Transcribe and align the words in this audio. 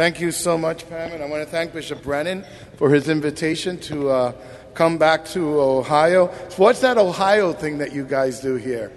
Thank 0.00 0.18
you 0.18 0.32
so 0.32 0.56
much, 0.56 0.88
Pam, 0.88 1.12
and 1.12 1.22
I 1.22 1.26
want 1.26 1.42
to 1.42 1.50
thank 1.50 1.74
Bishop 1.74 2.02
Brennan 2.02 2.46
for 2.76 2.88
his 2.88 3.10
invitation 3.10 3.78
to 3.80 4.08
uh, 4.08 4.32
come 4.72 4.96
back 4.96 5.26
to 5.26 5.60
Ohio. 5.60 6.28
What's 6.56 6.80
that 6.80 6.96
Ohio 6.96 7.52
thing 7.52 7.76
that 7.78 7.92
you 7.92 8.06
guys 8.06 8.40
do 8.40 8.54
here? 8.54 8.90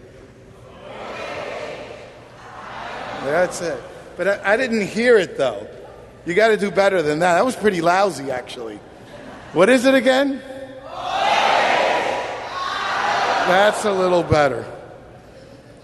That's 3.26 3.60
it. 3.60 3.84
But 4.16 4.29
I, 4.29 4.54
I 4.54 4.55
didn't 4.55 4.88
hear 4.88 5.18
it 5.18 5.38
though. 5.38 5.68
You 6.26 6.36
got 6.36 6.47
to 6.47 6.58
do 6.58 6.71
better 6.71 7.02
than 7.02 7.20
that. 7.20 7.33
That 7.33 7.44
was 7.44 7.58
pretty 7.58 7.81
lousy, 7.81 8.31
actually. 8.31 8.79
What 9.51 9.67
is 9.67 9.83
it 9.83 9.96
again? 9.96 10.42
That's 13.49 13.83
a 13.83 13.92
little 13.92 14.24
better. 14.24 14.65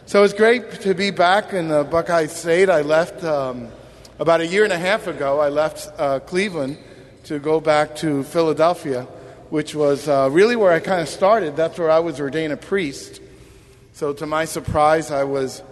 So 0.06 0.24
it's 0.24 0.34
great 0.34 0.72
to 0.84 0.94
be 0.94 1.12
back 1.12 1.52
in 1.52 1.68
the 1.68 1.84
Buckeye 1.84 2.28
State. 2.28 2.70
I 2.70 2.84
left 2.84 3.22
um, 3.26 3.68
about 4.20 4.42
a 4.42 4.48
year 4.48 4.66
and 4.66 4.74
a 4.74 4.78
half 4.78 5.08
ago. 5.08 5.40
I 5.40 5.48
left 5.48 5.90
uh, 5.98 6.20
Cleveland 6.20 6.78
to 7.24 7.40
go 7.40 7.62
back 7.62 7.96
to 7.98 8.24
Philadelphia, 8.24 9.04
which 9.50 9.74
was 9.74 10.08
uh, 10.10 10.30
really 10.32 10.58
where 10.58 10.74
I 10.74 10.80
kind 10.80 11.02
of 11.02 11.08
started. 11.08 11.56
That's 11.56 11.80
where 11.80 11.90
I 11.90 12.00
was 12.00 12.20
ordained 12.20 12.52
a 12.52 12.58
priest. 12.58 13.22
So 13.94 14.14
to 14.14 14.26
my 14.26 14.46
surprise, 14.46 15.10
I 15.10 15.24
was, 15.24 15.64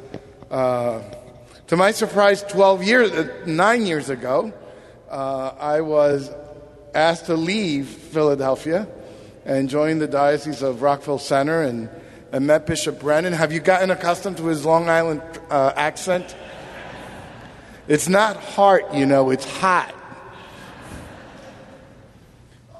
uh, 0.50 1.02
to 1.68 1.76
my 1.76 1.92
surprise, 1.92 2.42
12 2.44 2.84
years, 2.84 3.12
uh, 3.12 3.44
nine 3.46 3.86
years 3.86 4.10
ago, 4.10 4.54
uh, 5.10 5.54
I 5.60 5.82
was 5.82 6.32
asked 6.94 7.26
to 7.26 7.36
leave 7.36 7.88
Philadelphia 7.88 8.88
and 9.46 9.70
join 9.70 10.00
the 10.00 10.08
Diocese 10.08 10.62
of 10.62 10.82
Rockville 10.82 11.20
Centre 11.20 11.64
and, 11.64 11.90
and 12.32 12.48
met 12.48 12.66
Bishop 12.66 13.00
Brennan. 13.00 13.34
Have 13.34 13.52
you 13.52 13.60
gotten 13.60 13.92
accustomed 13.92 14.38
to 14.38 14.46
his 14.48 14.66
Long 14.66 14.90
Island 14.90 15.22
uh, 15.50 15.74
accent? 15.76 16.36
It's 17.88 18.10
not 18.10 18.36
heart, 18.36 18.94
you 18.94 19.06
know, 19.06 19.30
it's 19.30 19.46
hot. 19.46 19.96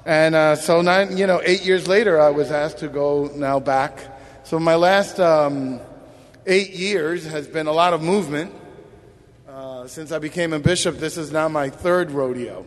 And 0.04 0.34
uh, 0.34 0.56
so, 0.56 0.82
nine, 0.82 1.16
you 1.16 1.26
know, 1.26 1.40
eight 1.44 1.64
years 1.64 1.88
later, 1.88 2.20
I 2.20 2.30
was 2.30 2.50
asked 2.50 2.78
to 2.78 2.88
go 2.88 3.30
now 3.34 3.58
back. 3.58 4.00
So, 4.44 4.58
my 4.58 4.74
last 4.74 5.18
um, 5.18 5.80
eight 6.46 6.70
years 6.70 7.24
has 7.24 7.46
been 7.46 7.66
a 7.66 7.72
lot 7.72 7.94
of 7.94 8.02
movement. 8.02 8.54
Uh, 9.48 9.86
since 9.86 10.12
I 10.12 10.18
became 10.18 10.52
a 10.52 10.58
bishop, 10.58 10.98
this 10.98 11.16
is 11.16 11.32
now 11.32 11.48
my 11.48 11.70
third 11.70 12.10
rodeo, 12.10 12.66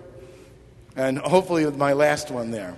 and 0.96 1.20
hopefully 1.20 1.66
my 1.66 1.94
last 1.94 2.32
one 2.32 2.50
there. 2.50 2.76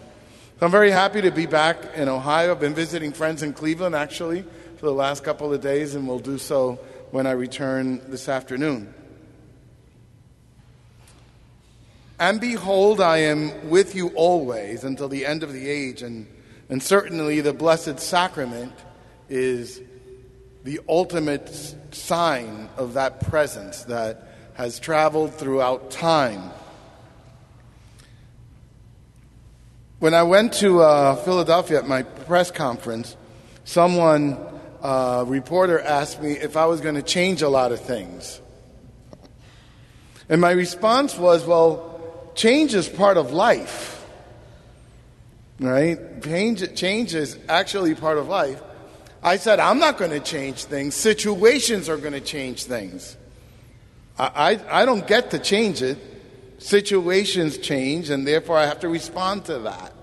So 0.60 0.66
I'm 0.66 0.72
very 0.72 0.92
happy 0.92 1.22
to 1.22 1.32
be 1.32 1.46
back 1.46 1.78
in 1.96 2.08
Ohio. 2.08 2.52
I've 2.52 2.60
been 2.60 2.74
visiting 2.74 3.12
friends 3.12 3.44
in 3.44 3.54
Cleveland 3.54 3.96
actually 3.96 4.44
for 4.78 4.86
the 4.86 4.94
last 4.94 5.24
couple 5.24 5.54
of 5.54 5.62
days, 5.62 5.96
and 5.96 6.08
will 6.08 6.20
do 6.20 6.38
so 6.38 6.80
when 7.12 7.28
I 7.28 7.32
return 7.32 8.02
this 8.10 8.30
afternoon. 8.30 8.94
And 12.24 12.40
behold, 12.40 13.02
I 13.02 13.18
am 13.18 13.70
with 13.70 13.96
you 13.96 14.08
always 14.16 14.86
until 14.86 15.10
the 15.10 15.26
end 15.26 15.44
of 15.44 15.52
the 15.52 15.70
age, 15.70 16.02
and, 16.02 16.26
and 16.70 16.82
certainly 16.82 17.42
the 17.42 17.52
Blessed 17.52 18.00
Sacrament 18.00 18.72
is 19.28 19.82
the 20.64 20.80
ultimate 20.88 21.54
sign 21.94 22.70
of 22.78 22.94
that 22.94 23.30
presence 23.30 23.84
that 23.84 24.26
has 24.54 24.80
traveled 24.80 25.34
throughout 25.34 25.92
time. 25.92 26.52
When 30.00 30.14
I 30.14 30.24
went 30.24 30.54
to 30.54 30.82
uh, 30.82 31.18
Philadelphia 31.18 31.80
at 31.80 31.90
my 31.90 32.04
press 32.04 32.52
conference, 32.52 33.18
someone, 33.66 34.38
a 34.82 34.88
uh, 34.88 35.26
reporter, 35.28 35.78
asked 35.78 36.24
me 36.24 36.32
if 36.32 36.56
I 36.56 36.68
was 36.68 36.80
going 36.80 36.96
to 36.96 37.04
change 37.04 37.42
a 37.42 37.50
lot 37.50 37.74
of 37.74 37.82
things. 37.82 38.40
And 40.30 40.40
my 40.40 40.52
response 40.52 41.18
was, 41.18 41.46
well, 41.46 41.93
change 42.36 42.74
is 42.74 42.88
part 42.88 43.18
of 43.18 43.32
life. 43.32 44.06
Right? 45.60 46.22
Change, 46.24 46.76
change 46.76 47.16
is 47.16 47.38
actually 47.48 47.96
part 47.96 48.18
of 48.18 48.28
life. 48.28 48.62
I 49.22 49.38
said, 49.38 49.60
I'm 49.60 49.80
not 49.80 49.98
going 49.98 50.12
to 50.12 50.20
change 50.20 50.66
things. 50.66 50.96
Situations 50.96 51.88
are 51.88 51.98
going 51.98 52.14
to 52.14 52.22
change 52.22 52.66
things. 52.66 53.16
I, 54.20 54.60
I, 54.70 54.82
I 54.82 54.86
don't 54.86 55.08
get 55.08 55.32
to 55.32 55.40
change 55.40 55.82
it 55.82 55.98
situations 56.64 57.58
change, 57.58 58.10
and 58.10 58.26
therefore 58.26 58.58
I 58.58 58.66
have 58.66 58.80
to 58.80 58.88
respond 58.88 59.46
to 59.46 59.60
that. 59.60 59.94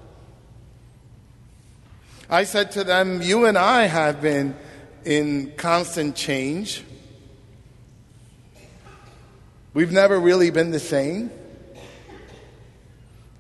I 2.29 2.45
said 2.45 2.73
to 2.73 2.85
them, 2.85 3.23
You 3.23 3.47
and 3.47 3.57
I 3.57 3.85
have 3.85 4.21
been 4.21 4.55
in 5.05 5.53
constant 5.57 6.15
change. 6.15 6.85
We've 9.73 9.91
never 9.91 10.21
really 10.21 10.51
been 10.51 10.71
the 10.71 10.81
same. 10.81 11.31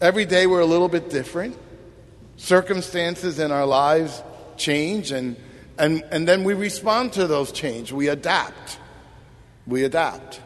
Every 0.00 0.24
day 0.24 0.46
we're 0.46 0.60
a 0.60 0.66
little 0.66 0.88
bit 0.88 1.10
different. 1.10 1.58
Circumstances 2.36 3.38
in 3.38 3.52
our 3.52 3.66
lives 3.66 4.22
change, 4.56 5.12
and, 5.12 5.36
and, 5.78 6.02
and 6.10 6.26
then 6.26 6.42
we 6.42 6.54
respond 6.54 7.12
to 7.14 7.26
those 7.26 7.52
change. 7.52 7.92
We 7.92 8.08
adapt. 8.08 8.78
We 9.66 9.84
adapt. 9.84 10.40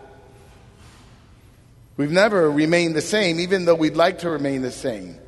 We've 1.97 2.10
never 2.10 2.50
remained 2.50 2.97
the 2.97 3.00
same, 3.00 3.38
even 3.38 3.65
though 3.65 3.76
we'd 3.76 3.94
like 3.94 4.20
to 4.20 4.31
remain 4.31 4.62
the 4.62 4.72
same. 4.72 5.20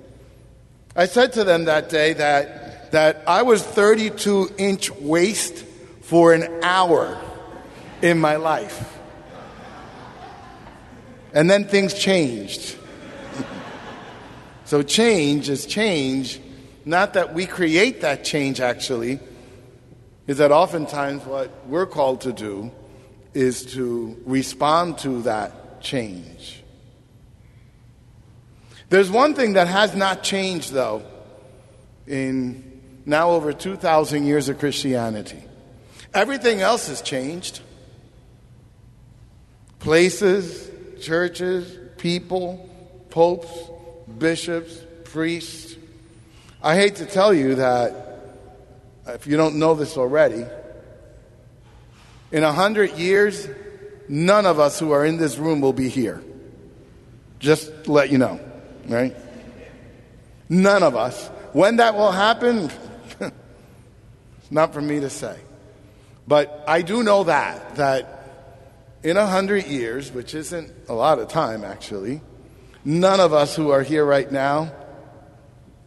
I 0.97 1.07
said 1.07 1.35
to 1.35 1.45
them 1.45 1.67
that 1.67 1.89
day 1.89 2.15
that, 2.15 2.91
that 2.91 3.23
I 3.29 3.43
was 3.43 3.63
32 3.63 4.55
inch 4.59 4.91
waist 4.91 5.65
for 6.01 6.33
an 6.33 6.65
hour 6.65 7.21
in 8.03 8.19
my 8.19 8.37
life. 8.37 8.99
And 11.33 11.49
then 11.49 11.67
things 11.67 11.95
changed. 11.95 12.77
So 14.67 14.83
change 14.83 15.49
is 15.49 15.65
change, 15.65 16.41
not 16.85 17.15
that 17.15 17.33
we 17.33 17.47
create 17.47 18.03
that 18.03 18.25
change 18.25 18.61
actually, 18.61 19.21
is 20.27 20.39
that 20.39 20.51
oftentimes 20.51 21.25
what 21.25 21.51
we're 21.67 21.87
called 21.87 22.23
to 22.23 22.33
do 22.33 22.73
is 23.33 23.65
to 23.75 24.21
respond 24.27 24.99
to 24.99 25.23
that 25.23 25.81
change. 25.81 26.65
There's 28.89 29.11
one 29.11 29.35
thing 29.35 29.55
that 29.55 29.69
has 29.69 29.95
not 29.95 30.23
changed, 30.23 30.73
though, 30.73 31.03
in 32.07 32.83
now 33.05 33.31
over 33.31 33.53
2,000 33.53 34.25
years 34.25 34.49
of 34.49 34.59
Christianity. 34.59 35.43
Everything 36.13 36.61
else 36.61 36.89
has 36.89 37.03
changed 37.03 37.61
places, 39.79 40.71
churches, 41.01 41.79
people, 41.99 42.69
popes, 43.11 43.71
bishops, 44.19 44.81
priests. 45.05 45.77
I 46.63 46.75
hate 46.75 46.97
to 46.97 47.07
tell 47.07 47.33
you 47.33 47.57
that, 47.57 48.03
if 49.07 49.27
you 49.27 49.37
don't 49.37 49.57
know 49.57 49.75
this 49.75 49.97
already, 49.97 50.45
in 52.33 52.43
a 52.43 52.53
hundred 52.53 52.93
years, 52.93 53.49
none 54.09 54.47
of 54.47 54.59
us 54.59 54.81
who 54.81 54.93
are 54.93 55.05
in 55.05 55.17
this 55.17 55.39
room 55.39 55.61
will 55.61 55.73
be 55.73 55.89
here. 55.89 56.23
Just 57.39 57.87
let 57.87 58.11
you 58.11 58.19
know 58.19 58.41
right? 58.89 59.15
None 60.49 60.83
of 60.83 60.97
us. 60.97 61.29
When 61.53 61.77
that 61.77 61.95
will 61.95 62.13
happen, 62.13 62.71
it's 63.21 64.51
not 64.51 64.73
for 64.73 64.81
me 64.81 65.01
to 65.01 65.11
say. 65.11 65.39
But 66.27 66.65
I 66.67 66.83
do 66.83 67.03
know 67.03 67.25
that, 67.25 67.77
that 67.77 68.13
in 69.03 69.17
a 69.17 69.27
hundred 69.27 69.67
years, 69.67 70.13
which 70.13 70.35
isn't 70.35 70.73
a 70.89 70.93
lot 70.93 71.19
of 71.19 71.29
time 71.29 71.65
actually, 71.65 72.21
none 72.87 73.19
of 73.19 73.35
us 73.35 73.57
who 73.57 73.71
are 73.71 73.83
here 73.83 74.05
right 74.05 74.31
now 74.31 74.73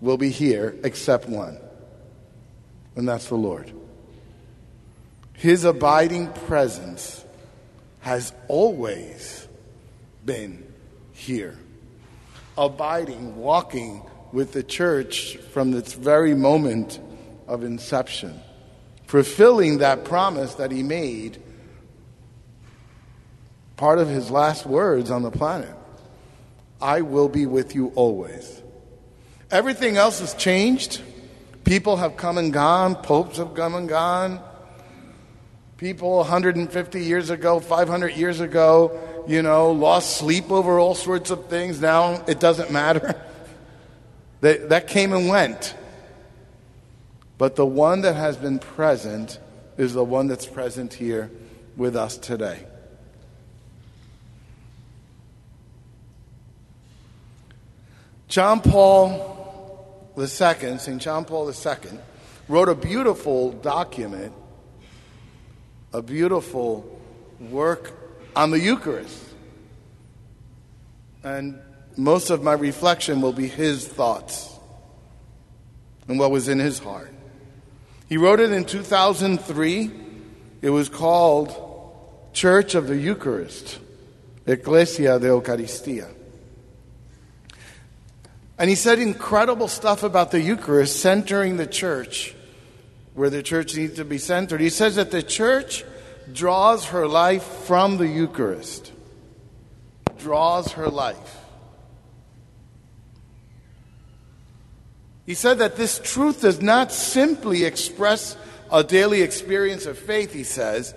will 0.01 0.17
be 0.17 0.29
here 0.29 0.75
except 0.83 1.27
one, 1.29 1.57
and 2.95 3.07
that's 3.07 3.29
the 3.29 3.35
Lord. 3.35 3.71
His 5.33 5.63
abiding 5.63 6.31
presence 6.33 7.23
has 8.01 8.33
always 8.49 9.47
been 10.25 10.65
here. 11.13 11.57
Abiding, 12.57 13.37
walking 13.37 14.03
with 14.33 14.51
the 14.51 14.63
church 14.63 15.37
from 15.37 15.73
its 15.73 15.93
very 15.93 16.33
moment 16.33 16.99
of 17.47 17.63
inception, 17.63 18.41
fulfilling 19.07 19.77
that 19.77 20.03
promise 20.03 20.55
that 20.55 20.69
he 20.69 20.83
made, 20.83 21.41
part 23.77 23.99
of 23.99 24.09
his 24.09 24.29
last 24.29 24.65
words 24.65 25.09
on 25.09 25.21
the 25.21 25.31
planet 25.31 25.78
I 26.81 27.01
will 27.01 27.29
be 27.29 27.45
with 27.45 27.75
you 27.75 27.91
always. 27.95 28.61
Everything 29.51 29.97
else 29.97 30.19
has 30.19 30.33
changed. 30.33 31.01
People 31.63 31.97
have 31.97 32.17
come 32.17 32.37
and 32.37 32.53
gone, 32.53 32.95
popes 32.95 33.37
have 33.37 33.53
come 33.53 33.75
and 33.75 33.89
gone. 33.89 34.39
People 35.77 36.17
150 36.17 37.03
years 37.03 37.29
ago, 37.29 37.59
500 37.59 38.15
years 38.15 38.39
ago, 38.39 38.99
you 39.27 39.41
know, 39.41 39.71
lost 39.71 40.17
sleep 40.17 40.51
over 40.51 40.79
all 40.79 40.95
sorts 40.95 41.31
of 41.31 41.47
things. 41.47 41.79
Now 41.79 42.23
it 42.27 42.39
doesn't 42.39 42.71
matter. 42.71 43.21
that, 44.41 44.69
that 44.69 44.87
came 44.87 45.13
and 45.13 45.29
went. 45.29 45.75
But 47.37 47.55
the 47.55 47.65
one 47.65 48.01
that 48.01 48.15
has 48.15 48.35
been 48.35 48.59
present 48.59 49.39
is 49.77 49.93
the 49.93 50.03
one 50.03 50.27
that's 50.27 50.45
present 50.45 50.93
here 50.93 51.31
with 51.77 51.95
us 51.95 52.17
today. 52.17 52.65
John 58.29 58.61
Paul 58.61 60.13
II, 60.15 60.77
St. 60.77 61.01
John 61.01 61.25
Paul 61.25 61.49
II, 61.49 61.99
wrote 62.47 62.69
a 62.69 62.75
beautiful 62.75 63.53
document, 63.53 64.33
a 65.91 66.03
beautiful 66.03 67.01
work 67.39 67.91
on 68.35 68.51
the 68.51 68.59
Eucharist. 68.59 69.19
And 71.23 71.59
most 71.97 72.29
of 72.29 72.43
my 72.43 72.53
reflection 72.53 73.19
will 73.19 73.33
be 73.33 73.47
his 73.47 73.87
thoughts 73.87 74.55
and 76.07 76.19
what 76.19 76.29
was 76.29 76.47
in 76.47 76.59
his 76.59 76.77
heart. 76.77 77.11
He 78.07 78.17
wrote 78.17 78.39
it 78.39 78.51
in 78.51 78.63
2003. 78.63 79.91
It 80.61 80.69
was 80.69 80.87
called 80.87 82.29
Church 82.33 82.75
of 82.75 82.87
the 82.87 82.95
Eucharist, 82.95 83.79
Ecclesia 84.45 85.17
de 85.17 85.29
Eucharistia. 85.29 86.13
And 88.59 88.69
he 88.69 88.75
said 88.75 88.99
incredible 88.99 89.69
stuff 89.69 90.03
about 90.03 90.31
the 90.31 90.41
Eucharist 90.41 90.99
centering 90.99 91.57
the 91.57 91.65
church 91.65 92.35
where 93.13 93.29
the 93.29 93.41
church 93.41 93.75
needs 93.75 93.95
to 93.95 94.05
be 94.05 94.17
centered. 94.17 94.61
He 94.61 94.69
says 94.69 94.95
that 94.95 95.11
the 95.11 95.23
church 95.23 95.83
draws 96.31 96.85
her 96.85 97.07
life 97.07 97.43
from 97.43 97.97
the 97.97 98.07
Eucharist, 98.07 98.91
draws 100.17 100.73
her 100.73 100.87
life. 100.87 101.37
He 105.25 105.33
said 105.35 105.59
that 105.59 105.75
this 105.75 105.99
truth 105.99 106.41
does 106.41 106.61
not 106.61 106.91
simply 106.91 107.63
express 107.63 108.35
a 108.71 108.83
daily 108.83 109.21
experience 109.21 109.85
of 109.85 109.97
faith, 109.97 110.33
he 110.33 110.43
says, 110.43 110.93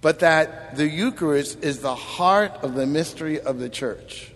but 0.00 0.20
that 0.20 0.76
the 0.76 0.88
Eucharist 0.88 1.62
is 1.62 1.80
the 1.80 1.94
heart 1.94 2.52
of 2.62 2.74
the 2.74 2.86
mystery 2.86 3.40
of 3.40 3.58
the 3.58 3.68
church, 3.68 4.29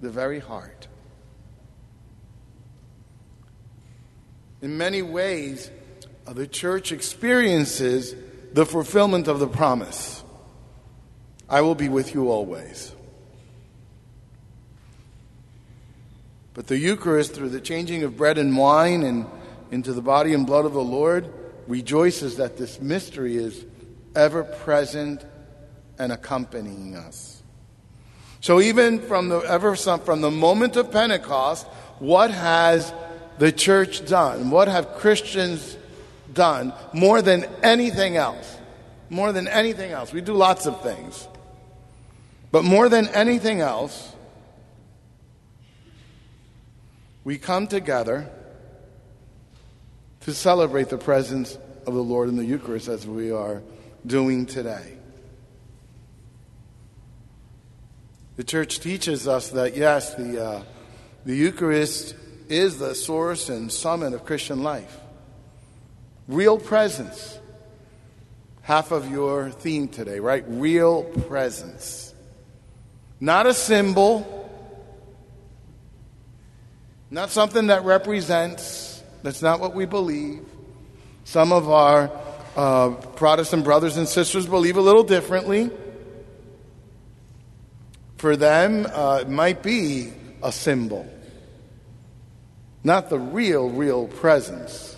the 0.00 0.10
very 0.10 0.38
heart. 0.38 0.88
In 4.62 4.78
many 4.78 5.02
ways, 5.02 5.70
the 6.26 6.46
church 6.46 6.92
experiences 6.92 8.14
the 8.52 8.66
fulfillment 8.66 9.28
of 9.28 9.38
the 9.38 9.46
promise 9.46 10.24
I 11.48 11.60
will 11.60 11.76
be 11.76 11.88
with 11.88 12.14
you 12.14 12.30
always. 12.30 12.92
But 16.54 16.66
the 16.66 16.78
Eucharist, 16.78 17.34
through 17.34 17.50
the 17.50 17.60
changing 17.60 18.02
of 18.02 18.16
bread 18.16 18.38
and 18.38 18.56
wine 18.56 19.02
and 19.02 19.26
into 19.70 19.92
the 19.92 20.02
body 20.02 20.32
and 20.32 20.46
blood 20.46 20.64
of 20.64 20.72
the 20.72 20.82
Lord, 20.82 21.32
rejoices 21.68 22.38
that 22.38 22.56
this 22.56 22.80
mystery 22.80 23.36
is 23.36 23.64
ever 24.14 24.42
present 24.42 25.24
and 25.98 26.12
accompanying 26.12 26.96
us. 26.96 27.35
So 28.46 28.60
even 28.60 29.00
from 29.00 29.28
the 29.28 29.40
ever 29.40 29.74
from 29.74 30.20
the 30.20 30.30
moment 30.30 30.76
of 30.76 30.92
Pentecost, 30.92 31.66
what 31.98 32.30
has 32.30 32.92
the 33.38 33.50
church 33.50 34.06
done? 34.06 34.50
What 34.52 34.68
have 34.68 34.94
Christians 34.98 35.76
done 36.32 36.72
more 36.92 37.22
than 37.22 37.44
anything 37.64 38.16
else? 38.16 38.56
More 39.10 39.32
than 39.32 39.48
anything 39.48 39.90
else. 39.90 40.12
We 40.12 40.20
do 40.20 40.32
lots 40.32 40.64
of 40.64 40.80
things. 40.80 41.26
But 42.52 42.62
more 42.62 42.88
than 42.88 43.08
anything 43.08 43.62
else, 43.62 44.12
we 47.24 47.38
come 47.38 47.66
together 47.66 48.30
to 50.20 50.32
celebrate 50.32 50.88
the 50.88 50.98
presence 50.98 51.58
of 51.84 51.94
the 51.94 52.04
Lord 52.04 52.28
in 52.28 52.36
the 52.36 52.44
Eucharist 52.44 52.86
as 52.86 53.08
we 53.08 53.32
are 53.32 53.60
doing 54.06 54.46
today. 54.46 54.95
The 58.36 58.44
church 58.44 58.80
teaches 58.80 59.26
us 59.26 59.48
that, 59.50 59.76
yes, 59.76 60.14
the, 60.14 60.44
uh, 60.44 60.62
the 61.24 61.34
Eucharist 61.34 62.14
is 62.50 62.78
the 62.78 62.94
source 62.94 63.48
and 63.48 63.72
summit 63.72 64.12
of 64.12 64.26
Christian 64.26 64.62
life. 64.62 65.00
Real 66.28 66.58
presence. 66.58 67.38
Half 68.60 68.90
of 68.90 69.10
your 69.10 69.50
theme 69.50 69.88
today, 69.88 70.20
right? 70.20 70.44
Real 70.46 71.04
presence. 71.04 72.14
Not 73.20 73.46
a 73.46 73.54
symbol, 73.54 74.50
not 77.10 77.30
something 77.30 77.68
that 77.68 77.84
represents, 77.84 79.02
that's 79.22 79.40
not 79.40 79.60
what 79.60 79.74
we 79.74 79.86
believe. 79.86 80.44
Some 81.24 81.52
of 81.52 81.70
our 81.70 82.10
uh, 82.54 82.90
Protestant 82.90 83.64
brothers 83.64 83.96
and 83.96 84.06
sisters 84.06 84.46
believe 84.46 84.76
a 84.76 84.82
little 84.82 85.04
differently. 85.04 85.70
For 88.16 88.36
them, 88.36 88.86
uh, 88.86 89.18
it 89.22 89.28
might 89.28 89.62
be 89.62 90.12
a 90.42 90.50
symbol, 90.50 91.06
not 92.82 93.10
the 93.10 93.18
real, 93.18 93.68
real 93.68 94.06
presence. 94.08 94.96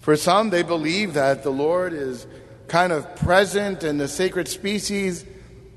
For 0.00 0.16
some, 0.16 0.50
they 0.50 0.62
believe 0.62 1.14
that 1.14 1.42
the 1.42 1.50
Lord 1.50 1.92
is 1.92 2.26
kind 2.66 2.92
of 2.92 3.16
present 3.16 3.84
in 3.84 3.98
the 3.98 4.08
sacred 4.08 4.48
species 4.48 5.24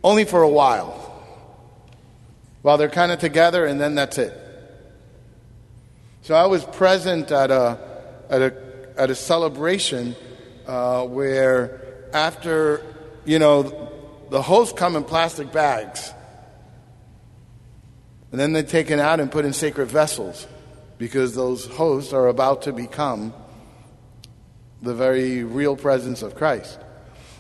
only 0.04 0.26
for 0.26 0.42
a 0.42 0.50
while 0.50 1.02
while 2.62 2.78
they're 2.78 2.90
kind 2.90 3.12
of 3.12 3.20
together, 3.20 3.66
and 3.66 3.80
then 3.82 3.96
that's 3.96 4.18
it. 4.18 4.38
So 6.22 6.36
I 6.36 6.46
was 6.46 6.64
present 6.64 7.32
at 7.32 7.50
a, 7.50 7.80
at 8.30 8.42
a, 8.42 8.54
at 8.98 9.10
a 9.10 9.16
celebration 9.16 10.16
uh, 10.68 11.06
where 11.06 11.82
after, 12.14 12.86
you 13.26 13.40
know, 13.40 13.92
the 14.30 14.42
hosts 14.42 14.78
come 14.78 14.96
in 14.96 15.04
plastic 15.04 15.52
bags. 15.52 16.14
And 18.32 18.40
then 18.40 18.54
they're 18.54 18.64
taken 18.64 19.00
out 19.00 19.20
and 19.20 19.30
put 19.32 19.44
in 19.46 19.54
sacred 19.54 19.88
vessels 19.88 20.48
because 20.98 21.36
those 21.36 21.66
hosts 21.66 22.14
are 22.14 22.28
about 22.28 22.62
to 22.64 22.72
become 22.72 23.34
the 24.82 24.94
very 24.94 25.44
real 25.44 25.76
presence 25.76 26.22
of 26.22 26.36
Christ. 26.36 26.80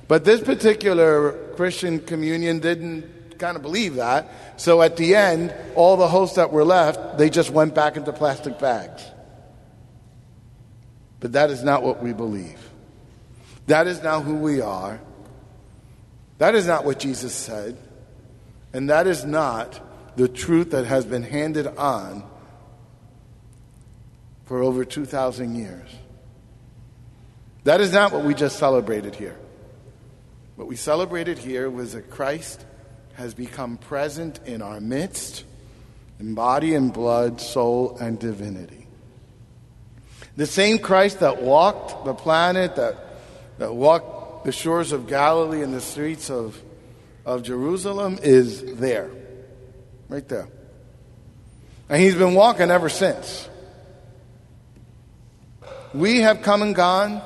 But 0.07 0.25
this 0.25 0.41
particular 0.41 1.31
Christian 1.55 1.99
communion 1.99 2.59
didn't 2.59 3.39
kind 3.39 3.55
of 3.55 3.63
believe 3.63 3.95
that. 3.95 4.29
So 4.57 4.81
at 4.81 4.97
the 4.97 5.15
end, 5.15 5.53
all 5.75 5.97
the 5.97 6.07
hosts 6.07 6.35
that 6.35 6.51
were 6.51 6.65
left, 6.65 7.17
they 7.17 7.29
just 7.29 7.49
went 7.49 7.73
back 7.73 7.95
into 7.95 8.11
plastic 8.11 8.59
bags. 8.59 9.03
But 11.21 11.33
that 11.33 11.49
is 11.49 11.63
not 11.63 11.83
what 11.83 12.03
we 12.03 12.13
believe. 12.13 12.59
That 13.67 13.87
is 13.87 14.03
not 14.03 14.23
who 14.23 14.35
we 14.35 14.59
are. 14.59 14.99
That 16.41 16.55
is 16.55 16.65
not 16.65 16.85
what 16.85 16.97
Jesus 16.97 17.35
said. 17.35 17.77
And 18.73 18.89
that 18.89 19.05
is 19.05 19.23
not 19.23 19.79
the 20.17 20.27
truth 20.27 20.71
that 20.71 20.87
has 20.87 21.05
been 21.05 21.21
handed 21.21 21.67
on 21.67 22.23
for 24.45 24.63
over 24.63 24.83
2,000 24.83 25.53
years. 25.53 25.87
That 27.63 27.79
is 27.79 27.93
not 27.93 28.11
what 28.11 28.25
we 28.25 28.33
just 28.33 28.57
celebrated 28.57 29.13
here. 29.13 29.37
What 30.55 30.67
we 30.67 30.75
celebrated 30.75 31.37
here 31.37 31.69
was 31.69 31.93
that 31.93 32.09
Christ 32.09 32.65
has 33.13 33.35
become 33.35 33.77
present 33.77 34.39
in 34.43 34.63
our 34.63 34.81
midst 34.81 35.43
in 36.19 36.33
body 36.33 36.73
and 36.73 36.91
blood, 36.91 37.39
soul 37.39 37.99
and 38.01 38.17
divinity. 38.17 38.87
The 40.37 40.47
same 40.47 40.79
Christ 40.79 41.19
that 41.19 41.43
walked 41.43 42.03
the 42.03 42.15
planet, 42.15 42.77
that, 42.77 42.95
that 43.59 43.75
walked 43.75 44.20
the 44.43 44.51
shores 44.51 44.91
of 44.91 45.07
Galilee 45.07 45.61
and 45.61 45.73
the 45.73 45.81
streets 45.81 46.29
of, 46.29 46.59
of 47.25 47.43
Jerusalem 47.43 48.19
is 48.21 48.75
there. 48.75 49.09
Right 50.09 50.27
there. 50.27 50.47
And 51.89 52.01
he's 52.01 52.15
been 52.15 52.33
walking 52.33 52.71
ever 52.71 52.89
since. 52.89 53.49
We 55.93 56.21
have 56.21 56.41
come 56.41 56.61
and 56.61 56.73
gone, 56.73 57.21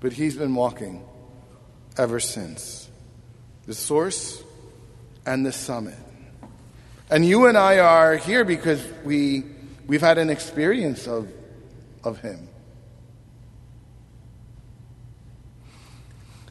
but 0.00 0.12
he's 0.12 0.36
been 0.36 0.54
walking 0.54 1.04
ever 1.96 2.20
since. 2.20 2.88
The 3.66 3.74
source 3.74 4.42
and 5.26 5.44
the 5.44 5.52
summit. 5.52 5.96
And 7.10 7.24
you 7.24 7.46
and 7.46 7.56
I 7.56 7.78
are 7.78 8.16
here 8.16 8.44
because 8.44 8.82
we, 9.04 9.44
we've 9.86 10.00
had 10.00 10.18
an 10.18 10.30
experience 10.30 11.06
of, 11.06 11.30
of 12.04 12.20
Him. 12.20 12.47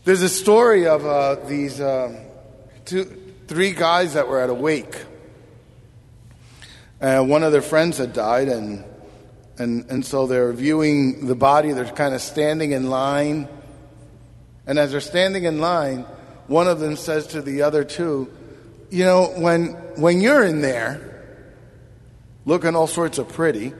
There's 0.07 0.21
a 0.21 0.29
story 0.29 0.87
of 0.87 1.05
uh, 1.05 1.35
these 1.47 1.81
uh, 1.81 2.17
two, 2.85 3.03
three 3.47 3.73
guys 3.73 4.13
that 4.13 4.29
were 4.29 4.39
at 4.39 4.49
a 4.49 4.53
wake. 4.53 5.03
And 7.01 7.29
one 7.29 7.43
of 7.43 7.51
their 7.51 7.61
friends 7.61 7.97
had 7.97 8.13
died, 8.13 8.47
and, 8.47 8.85
and, 9.57 9.85
and 9.91 10.05
so 10.05 10.25
they're 10.25 10.53
viewing 10.53 11.27
the 11.27 11.35
body. 11.35 11.73
They're 11.73 11.85
kind 11.85 12.15
of 12.15 12.21
standing 12.21 12.71
in 12.71 12.89
line 12.89 13.49
and 14.67 14.77
as 14.77 14.91
they're 14.91 14.99
standing 14.99 15.45
in 15.45 15.59
line, 15.59 16.01
one 16.47 16.67
of 16.67 16.79
them 16.79 16.97
says 16.97 17.27
to 17.27 17.41
the 17.41 17.61
other 17.61 17.85
two, 17.85 18.29
You 18.89 19.05
know, 19.05 19.27
when, 19.37 19.67
when 19.95 20.19
you're 20.19 20.43
in 20.43 20.61
there, 20.61 21.41
looking 22.45 22.75
all 22.75 22.87
sorts 22.87 23.17
of 23.17 23.29
pretty, 23.29 23.73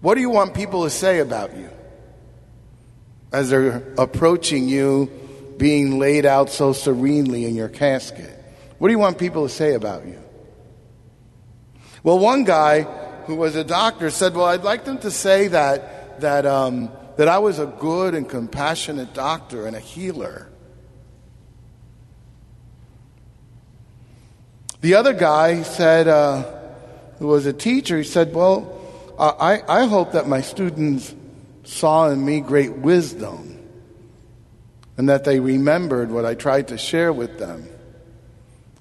what 0.00 0.14
do 0.14 0.20
you 0.20 0.30
want 0.30 0.54
people 0.54 0.84
to 0.84 0.90
say 0.90 1.18
about 1.18 1.56
you? 1.56 1.70
As 3.32 3.50
they're 3.50 3.82
approaching 3.96 4.68
you 4.68 5.10
being 5.56 5.98
laid 5.98 6.26
out 6.26 6.50
so 6.50 6.72
serenely 6.72 7.44
in 7.44 7.54
your 7.54 7.68
casket? 7.68 8.38
What 8.78 8.88
do 8.88 8.92
you 8.92 8.98
want 8.98 9.18
people 9.18 9.46
to 9.46 9.52
say 9.52 9.74
about 9.74 10.06
you? 10.06 10.20
Well, 12.02 12.18
one 12.18 12.44
guy 12.44 12.82
who 13.26 13.36
was 13.36 13.54
a 13.54 13.64
doctor 13.64 14.10
said, 14.10 14.34
Well, 14.34 14.46
I'd 14.46 14.64
like 14.64 14.84
them 14.84 14.98
to 14.98 15.10
say 15.10 15.48
that, 15.48 16.20
that, 16.20 16.46
um, 16.46 16.90
that 17.16 17.28
I 17.28 17.38
was 17.38 17.58
a 17.58 17.66
good 17.66 18.14
and 18.14 18.28
compassionate 18.28 19.14
doctor 19.14 19.66
and 19.66 19.76
a 19.76 19.80
healer. 19.80 20.48
The 24.80 24.96
other 24.96 25.12
guy 25.12 25.62
said, 25.62 26.08
uh, 26.08 26.42
who 27.20 27.28
was 27.28 27.46
a 27.46 27.52
teacher, 27.52 27.98
he 27.98 28.04
said, 28.04 28.34
Well, 28.34 28.80
I, 29.16 29.62
I 29.68 29.86
hope 29.86 30.12
that 30.12 30.26
my 30.26 30.40
students 30.40 31.14
saw 31.72 32.08
in 32.10 32.24
me 32.24 32.40
great 32.40 32.72
wisdom 32.72 33.58
and 34.96 35.08
that 35.08 35.24
they 35.24 35.40
remembered 35.40 36.10
what 36.10 36.24
I 36.24 36.34
tried 36.34 36.68
to 36.68 36.78
share 36.78 37.12
with 37.12 37.38
them 37.38 37.66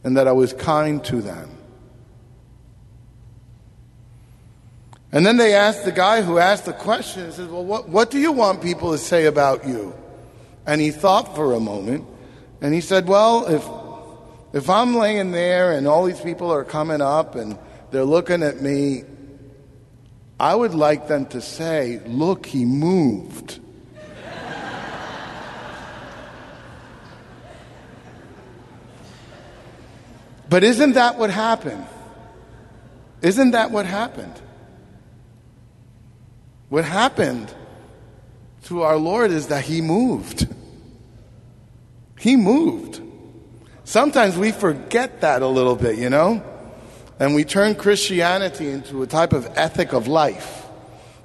and 0.04 0.18
that 0.18 0.28
I 0.28 0.34
was 0.34 0.54
kind 0.54 1.04
to 1.06 1.22
them. 1.22 1.50
And 5.14 5.26
then 5.26 5.38
they 5.38 5.54
asked 5.54 5.84
the 5.84 5.92
guy 5.92 6.22
who 6.22 6.38
asked 6.38 6.66
the 6.66 6.74
question, 6.74 7.26
he 7.26 7.32
says, 7.32 7.48
Well, 7.48 7.66
what, 7.66 7.90
what 7.90 8.12
do 8.12 8.20
you 8.20 8.32
want 8.32 8.62
people 8.62 8.92
to 8.92 8.98
say 8.98 9.26
about 9.26 9.68
you? 9.68 9.94
And 10.66 10.80
he 10.80 10.92
thought 10.92 11.36
for 11.36 11.54
a 11.54 11.60
moment 11.60 12.06
and 12.62 12.74
he 12.74 12.82
said, 12.82 13.08
Well, 13.08 13.46
if 13.48 13.68
if 14.54 14.70
I'm 14.70 14.96
laying 14.96 15.32
there 15.32 15.72
and 15.72 15.88
all 15.88 16.06
these 16.06 16.20
people 16.20 16.52
are 16.52 16.66
coming 16.66 17.02
up 17.02 17.36
and 17.36 17.58
they're 17.92 18.04
looking 18.04 18.44
at 18.44 18.62
me, 18.62 19.04
I 20.42 20.56
would 20.56 20.74
like 20.74 21.08
them 21.08 21.28
to 21.28 21.40
say, 21.40 22.02
Look, 22.08 22.48
he 22.48 22.66
moved. 22.66 23.60
but 30.50 30.64
isn't 30.64 30.94
that 30.94 31.20
what 31.20 31.30
happened? 31.30 31.86
Isn't 33.22 33.52
that 33.52 33.70
what 33.70 33.86
happened? 33.86 34.34
What 36.70 36.86
happened 36.86 37.54
to 38.64 38.82
our 38.82 38.98
Lord 38.98 39.30
is 39.30 39.50
that 39.50 39.64
he 39.64 39.80
moved. 39.80 40.48
He 42.18 42.36
moved. 42.36 43.00
Sometimes 43.84 44.36
we 44.36 44.52
forget 44.52 45.22
that 45.22 45.44
a 45.44 45.48
little 45.48 45.76
bit, 45.76 46.00
you 46.00 46.10
know? 46.10 46.51
And 47.22 47.36
we 47.36 47.44
turn 47.44 47.76
Christianity 47.76 48.68
into 48.72 49.04
a 49.04 49.08
type 49.08 49.32
of 49.32 49.46
ethic 49.56 49.94
of 49.94 50.08
life. 50.08 50.66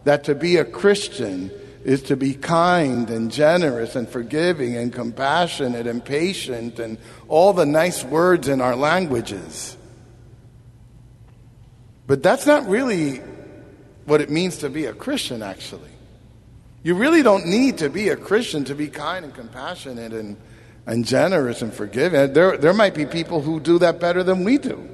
That 0.04 0.24
to 0.24 0.34
be 0.34 0.58
a 0.58 0.64
Christian 0.66 1.50
is 1.84 2.02
to 2.02 2.18
be 2.18 2.34
kind 2.34 3.08
and 3.08 3.32
generous 3.32 3.96
and 3.96 4.06
forgiving 4.06 4.76
and 4.76 4.92
compassionate 4.92 5.86
and 5.86 6.04
patient 6.04 6.78
and 6.78 6.98
all 7.28 7.54
the 7.54 7.64
nice 7.64 8.04
words 8.04 8.46
in 8.46 8.60
our 8.60 8.76
languages. 8.76 9.74
But 12.06 12.22
that's 12.22 12.44
not 12.44 12.68
really 12.68 13.22
what 14.04 14.20
it 14.20 14.28
means 14.28 14.58
to 14.58 14.68
be 14.68 14.84
a 14.84 14.92
Christian, 14.92 15.42
actually. 15.42 15.88
You 16.82 16.94
really 16.94 17.22
don't 17.22 17.46
need 17.46 17.78
to 17.78 17.88
be 17.88 18.10
a 18.10 18.16
Christian 18.16 18.64
to 18.66 18.74
be 18.74 18.88
kind 18.88 19.24
and 19.24 19.34
compassionate 19.34 20.12
and 20.12 20.36
and 20.86 21.06
generous 21.06 21.62
and 21.62 21.72
forgiving. 21.72 22.34
There, 22.34 22.58
there 22.58 22.74
might 22.74 22.94
be 22.94 23.06
people 23.06 23.40
who 23.40 23.60
do 23.60 23.78
that 23.78 23.98
better 23.98 24.22
than 24.22 24.44
we 24.44 24.58
do. 24.58 24.90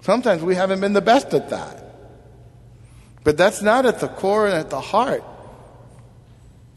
Sometimes 0.00 0.42
we 0.42 0.54
haven't 0.54 0.80
been 0.80 0.92
the 0.92 1.00
best 1.00 1.34
at 1.34 1.50
that. 1.50 1.84
But 3.24 3.36
that's 3.36 3.60
not 3.62 3.84
at 3.84 4.00
the 4.00 4.08
core 4.08 4.46
and 4.46 4.54
at 4.54 4.70
the 4.70 4.80
heart 4.80 5.24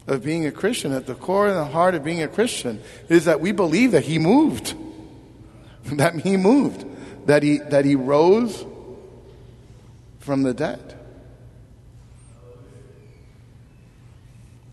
of 0.06 0.24
being 0.24 0.46
a 0.46 0.52
Christian. 0.52 0.92
At 0.92 1.06
the 1.06 1.14
core 1.14 1.48
and 1.48 1.56
the 1.56 1.64
heart 1.64 1.94
of 1.94 2.04
being 2.04 2.22
a 2.22 2.28
Christian 2.28 2.82
is 3.08 3.24
that 3.24 3.40
we 3.40 3.52
believe 3.52 3.92
that 3.92 4.04
He 4.04 4.18
moved. 4.18 4.74
that 5.84 6.14
He 6.16 6.36
moved. 6.36 6.84
That 7.26 7.42
He, 7.42 7.58
that 7.58 7.84
he 7.84 7.94
rose 7.94 8.66
from 10.18 10.42
the 10.42 10.52
dead. 10.52 10.98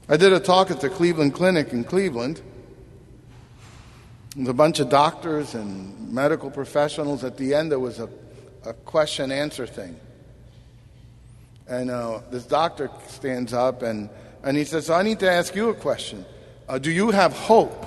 I 0.08 0.18
did 0.18 0.34
a 0.34 0.40
talk 0.40 0.72
at 0.72 0.82
the 0.82 0.90
Cleveland 0.90 1.36
Clinic 1.36 1.72
in 1.72 1.84
Cleveland 1.84 2.42
There 4.36 4.44
was 4.44 4.50
a 4.50 4.54
bunch 4.54 4.80
of 4.80 4.90
doctors 4.90 5.54
and 5.54 6.12
medical 6.12 6.50
professionals. 6.50 7.24
At 7.24 7.38
the 7.38 7.54
end, 7.54 7.72
there 7.72 7.80
was 7.80 8.00
a, 8.00 8.10
a 8.66 8.74
question 8.74 9.32
answer 9.32 9.66
thing. 9.66 10.00
And 11.68 11.92
uh, 11.92 12.22
this 12.32 12.46
doctor 12.46 12.90
stands 13.08 13.54
up 13.54 13.84
and, 13.84 14.10
and 14.44 14.58
he 14.58 14.66
says, 14.66 14.90
I 14.90 15.04
need 15.04 15.20
to 15.20 15.32
ask 15.32 15.56
you 15.56 15.70
a 15.70 15.74
question. 15.74 16.26
Uh, 16.68 16.80
do 16.80 16.92
you 16.92 17.12
have 17.12 17.34
hope? 17.34 17.86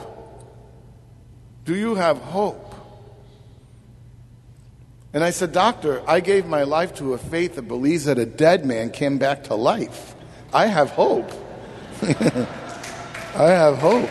Do 1.64 1.74
you 1.74 1.94
have 1.94 2.18
hope? 2.18 2.74
And 5.12 5.22
I 5.22 5.30
said, 5.30 5.52
Doctor, 5.52 6.02
I 6.08 6.20
gave 6.20 6.46
my 6.46 6.62
life 6.62 6.94
to 6.96 7.12
a 7.12 7.18
faith 7.18 7.56
that 7.56 7.68
believes 7.68 8.06
that 8.06 8.18
a 8.18 8.26
dead 8.26 8.64
man 8.64 8.90
came 8.90 9.18
back 9.18 9.44
to 9.44 9.54
life. 9.54 10.14
I 10.52 10.66
have 10.66 10.90
hope. 10.90 11.30
I 12.02 13.50
have 13.50 13.78
hope. 13.78 14.10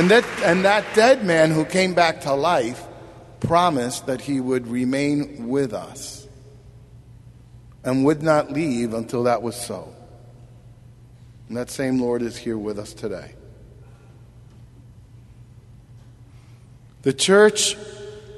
And 0.00 0.10
that, 0.10 0.24
and 0.44 0.64
that 0.64 0.94
dead 0.94 1.26
man 1.26 1.50
who 1.50 1.66
came 1.66 1.92
back 1.92 2.22
to 2.22 2.32
life 2.32 2.82
promised 3.40 4.06
that 4.06 4.22
he 4.22 4.40
would 4.40 4.66
remain 4.66 5.48
with 5.48 5.74
us 5.74 6.26
and 7.84 8.06
would 8.06 8.22
not 8.22 8.50
leave 8.50 8.94
until 8.94 9.24
that 9.24 9.42
was 9.42 9.54
so. 9.54 9.94
And 11.48 11.58
that 11.58 11.68
same 11.68 12.00
Lord 12.00 12.22
is 12.22 12.34
here 12.34 12.56
with 12.56 12.78
us 12.78 12.94
today. 12.94 13.34
The 17.02 17.12
church 17.12 17.76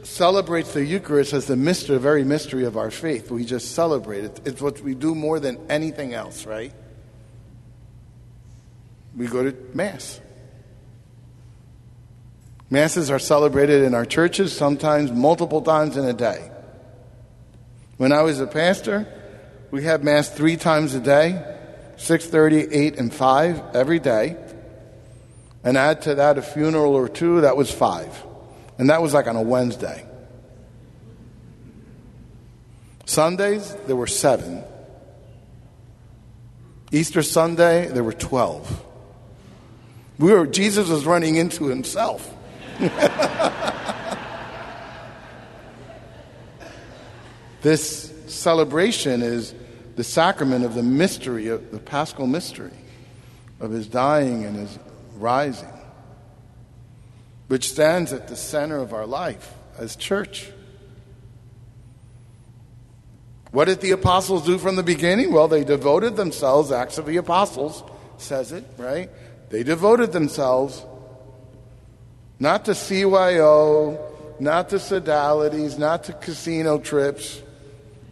celebrates 0.03 0.75
the 0.75 0.85
Eucharist 0.85 1.33
as 1.33 1.47
the 1.47 1.55
mystery, 1.55 1.97
very 1.99 2.25
mystery 2.25 2.65
of 2.65 2.77
our 2.77 2.91
faith. 2.91 3.31
We 3.31 3.45
just 3.45 3.73
celebrate 3.73 4.25
it. 4.25 4.41
It's 4.45 4.61
what 4.61 4.81
we 4.81 4.97
do 4.97 5.15
more 5.15 5.39
than 5.39 5.65
anything 5.71 6.13
else, 6.13 6.45
right? 6.45 6.73
We 9.17 9.29
go 9.29 9.49
to 9.49 9.57
Mass. 9.75 10.22
Masses 12.73 13.11
are 13.11 13.19
celebrated 13.19 13.83
in 13.83 13.93
our 13.93 14.07
churches 14.07 14.51
sometimes 14.51 15.13
multiple 15.13 15.61
times 15.61 15.99
in 15.99 16.07
a 16.07 16.15
day. 16.15 16.51
When 17.99 18.13
I 18.13 18.23
was 18.23 18.41
a 18.41 18.47
pastor, 18.47 19.07
we 19.71 19.85
had 19.85 20.03
Mass 20.03 20.31
three 20.31 20.57
times 20.57 20.95
a 20.95 21.01
day 21.01 21.45
6.30, 21.99 22.69
8, 22.73 22.99
and 22.99 23.13
5 23.13 23.77
every 23.77 23.99
day. 23.99 24.39
And 25.63 25.77
add 25.77 26.01
to 26.03 26.15
that 26.15 26.39
a 26.39 26.43
funeral 26.43 26.95
or 26.95 27.11
two, 27.11 27.43
that 27.43 27.59
was 27.59 27.71
five. 27.71 28.25
And 28.79 28.89
that 28.89 29.03
was 29.03 29.13
like 29.13 29.27
on 29.27 29.37
a 29.37 29.43
Wednesday. 29.43 30.07
Sundays, 33.05 33.77
there 33.87 33.97
were 33.97 34.07
seven. 34.07 34.65
Easter 36.91 37.21
Sunday, 37.21 37.89
there 37.89 38.03
were 38.03 38.15
12. 38.15 38.83
We 40.19 40.33
were, 40.33 40.47
Jesus 40.47 40.89
was 40.89 41.05
running 41.05 41.37
into 41.37 41.67
himself. 41.67 42.39
this 47.63 48.13
celebration 48.27 49.23
is 49.23 49.55
the 49.97 50.05
sacrament 50.05 50.65
of 50.65 50.75
the 50.75 50.83
mystery, 50.83 51.49
of 51.49 51.71
the 51.71 51.79
paschal 51.79 52.27
mystery 52.27 52.73
of 53.61 53.71
his 53.71 53.87
dying 53.87 54.45
and 54.45 54.57
his 54.57 54.79
rising, 55.17 55.73
which 57.47 57.69
stands 57.69 58.13
at 58.13 58.29
the 58.29 58.37
center 58.37 58.79
of 58.79 58.93
our 58.93 59.07
life 59.07 59.55
as 59.79 59.95
church. 59.95 60.51
What 63.53 63.67
did 63.67 63.81
the 63.81 63.93
apostles 63.93 64.45
do 64.45 64.59
from 64.59 64.77
the 64.77 64.83
beginning? 64.83 65.33
Well, 65.33 65.47
they 65.47 65.63
devoted 65.63 66.17
themselves, 66.17 66.73
Acts 66.73 66.99
of 66.99 67.07
the 67.07 67.19
Apostles 67.19 67.85
says 68.17 68.51
it, 68.51 68.65
right? 68.79 69.11
They 69.51 69.63
devoted 69.63 70.13
themselves 70.13 70.85
not 72.43 72.65
to 72.65 72.73
CYO, 72.73 73.97
not 74.41 74.69
to 74.71 74.77
sodalities, 74.77 75.79
not 75.79 76.03
to 76.03 76.13
casino 76.13 76.77
trips. 76.77 77.41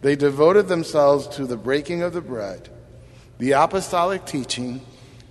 They 0.01 0.15
devoted 0.15 0.69
themselves 0.69 1.27
to 1.35 1.45
the 1.45 1.57
breaking 1.57 2.01
of 2.01 2.13
the 2.13 2.21
bread, 2.21 2.69
the 3.39 3.51
apostolic 3.51 4.25
teaching, 4.25 4.79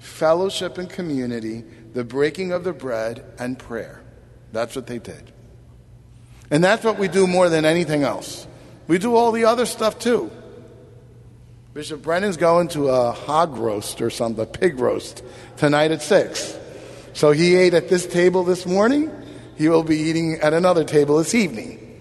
fellowship 0.01 0.77
and 0.77 0.91
community, 0.91 1.65
the 1.95 2.05
breaking 2.05 2.53
of 2.53 2.63
the 2.63 2.75
bread, 2.75 3.25
and 3.39 3.59
prayer. 3.59 4.03
That's 4.53 4.77
what 4.77 4.87
they 4.87 4.99
did. 4.99 5.33
And 6.51 6.63
that's 6.63 6.85
what 6.85 6.99
we 6.99 7.09
do 7.09 7.27
more 7.27 7.49
than 7.49 7.65
anything 7.65 8.03
else. 8.03 8.47
We 8.87 8.99
do 8.99 9.17
all 9.17 9.33
the 9.33 9.47
other 9.47 9.65
stuff 9.65 9.99
too. 9.99 10.31
Bishop 11.73 12.03
Brennan's 12.03 12.37
going 12.37 12.69
to 12.69 12.89
a 12.89 13.13
hog 13.13 13.57
roast 13.57 14.03
or 14.03 14.11
something, 14.11 14.45
a 14.45 14.47
pig 14.47 14.79
roast, 14.79 15.25
tonight 15.57 15.91
at 15.91 16.03
6. 16.03 16.59
So 17.21 17.33
he 17.33 17.55
ate 17.55 17.75
at 17.75 17.91
this 17.91 18.07
table 18.07 18.45
this 18.45 18.65
morning. 18.65 19.13
He 19.59 19.69
will 19.69 19.83
be 19.83 19.99
eating 19.99 20.41
at 20.41 20.55
another 20.55 20.85
table 20.85 21.19
this 21.19 21.35
evening. 21.35 22.01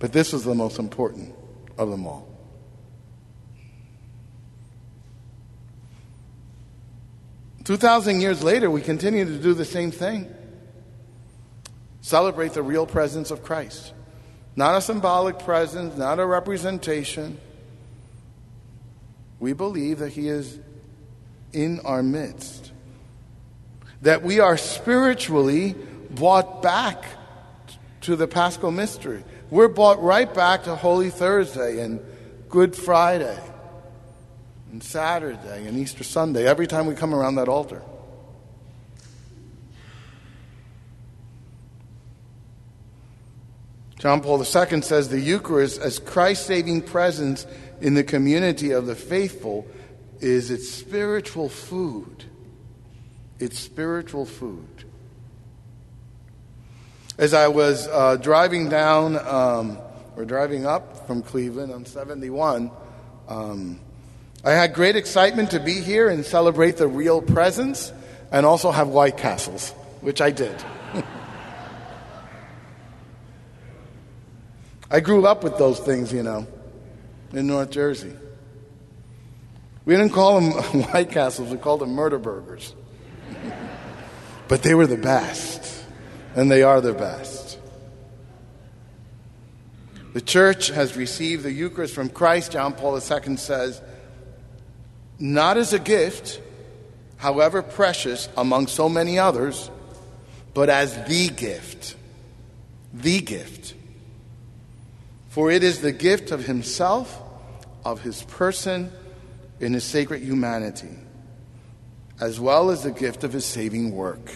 But 0.00 0.12
this 0.12 0.34
was 0.34 0.44
the 0.44 0.54
most 0.54 0.78
important 0.78 1.34
of 1.78 1.88
them 1.88 2.06
all. 2.06 2.28
2,000 7.64 8.20
years 8.20 8.44
later, 8.44 8.70
we 8.70 8.82
continue 8.82 9.24
to 9.24 9.38
do 9.38 9.54
the 9.54 9.64
same 9.64 9.90
thing. 9.90 10.30
Celebrate 12.02 12.52
the 12.52 12.62
real 12.62 12.84
presence 12.84 13.30
of 13.30 13.42
Christ. 13.42 13.94
Not 14.56 14.76
a 14.76 14.82
symbolic 14.82 15.38
presence, 15.38 15.96
not 15.96 16.18
a 16.18 16.26
representation. 16.26 17.40
We 19.40 19.54
believe 19.54 20.00
that 20.00 20.10
He 20.10 20.28
is 20.28 20.58
in 21.54 21.80
our 21.80 22.02
midst. 22.02 22.61
That 24.02 24.22
we 24.22 24.40
are 24.40 24.56
spiritually 24.56 25.74
brought 26.10 26.62
back 26.62 27.04
to 28.02 28.16
the 28.16 28.26
Paschal 28.26 28.70
mystery. 28.70 29.24
We're 29.50 29.68
brought 29.68 30.02
right 30.02 30.32
back 30.32 30.64
to 30.64 30.74
Holy 30.74 31.10
Thursday 31.10 31.80
and 31.80 32.00
Good 32.48 32.76
Friday 32.76 33.38
and 34.72 34.82
Saturday 34.82 35.66
and 35.66 35.78
Easter 35.78 36.04
Sunday 36.04 36.46
every 36.46 36.66
time 36.66 36.86
we 36.86 36.94
come 36.94 37.14
around 37.14 37.36
that 37.36 37.48
altar. 37.48 37.82
John 43.98 44.20
Paul 44.20 44.38
II 44.38 44.82
says 44.82 45.10
the 45.10 45.20
Eucharist, 45.20 45.80
as 45.80 46.00
Christ's 46.00 46.46
saving 46.46 46.82
presence 46.82 47.46
in 47.80 47.94
the 47.94 48.02
community 48.02 48.72
of 48.72 48.86
the 48.86 48.96
faithful, 48.96 49.64
is 50.18 50.50
its 50.50 50.68
spiritual 50.68 51.48
food. 51.48 52.24
It's 53.42 53.58
spiritual 53.58 54.24
food. 54.24 54.84
As 57.18 57.34
I 57.34 57.48
was 57.48 57.88
uh, 57.88 58.14
driving 58.14 58.68
down 58.68 59.16
um, 59.18 59.78
or 60.14 60.24
driving 60.24 60.64
up 60.64 61.08
from 61.08 61.22
Cleveland 61.22 61.72
on 61.72 61.84
71, 61.84 62.70
um, 63.26 63.80
I 64.44 64.52
had 64.52 64.74
great 64.74 64.94
excitement 64.94 65.50
to 65.50 65.58
be 65.58 65.80
here 65.80 66.08
and 66.08 66.24
celebrate 66.24 66.76
the 66.76 66.86
real 66.86 67.20
presence 67.20 67.92
and 68.30 68.46
also 68.46 68.70
have 68.70 68.86
White 68.86 69.16
Castles, 69.16 69.72
which 70.02 70.20
I 70.20 70.30
did. 70.30 70.54
I 74.88 75.00
grew 75.00 75.26
up 75.26 75.42
with 75.42 75.58
those 75.58 75.80
things, 75.80 76.12
you 76.12 76.22
know, 76.22 76.46
in 77.32 77.48
North 77.48 77.72
Jersey. 77.72 78.14
We 79.84 79.96
didn't 79.96 80.12
call 80.12 80.40
them 80.40 80.52
White 80.92 81.10
Castles, 81.10 81.50
we 81.50 81.58
called 81.58 81.80
them 81.80 81.90
murder 81.90 82.20
burgers. 82.20 82.76
But 84.52 84.62
they 84.62 84.74
were 84.74 84.86
the 84.86 84.98
best, 84.98 85.82
and 86.36 86.50
they 86.50 86.62
are 86.62 86.82
the 86.82 86.92
best. 86.92 87.58
The 90.12 90.20
church 90.20 90.68
has 90.68 90.94
received 90.94 91.42
the 91.42 91.50
Eucharist 91.50 91.94
from 91.94 92.10
Christ, 92.10 92.52
John 92.52 92.74
Paul 92.74 92.96
II 92.96 93.38
says, 93.38 93.80
not 95.18 95.56
as 95.56 95.72
a 95.72 95.78
gift, 95.78 96.38
however 97.16 97.62
precious 97.62 98.28
among 98.36 98.66
so 98.66 98.90
many 98.90 99.18
others, 99.18 99.70
but 100.52 100.68
as 100.68 101.02
the 101.06 101.30
gift. 101.30 101.96
The 102.92 103.22
gift. 103.22 103.72
For 105.30 105.50
it 105.50 105.62
is 105.62 105.80
the 105.80 105.92
gift 105.92 106.30
of 106.30 106.44
himself, 106.44 107.22
of 107.86 108.02
his 108.02 108.22
person, 108.24 108.92
in 109.60 109.72
his 109.72 109.84
sacred 109.84 110.20
humanity, 110.20 110.98
as 112.22 112.38
well 112.38 112.70
as 112.70 112.84
the 112.84 112.92
gift 112.92 113.24
of 113.24 113.32
his 113.32 113.44
saving 113.44 113.90
work. 113.90 114.32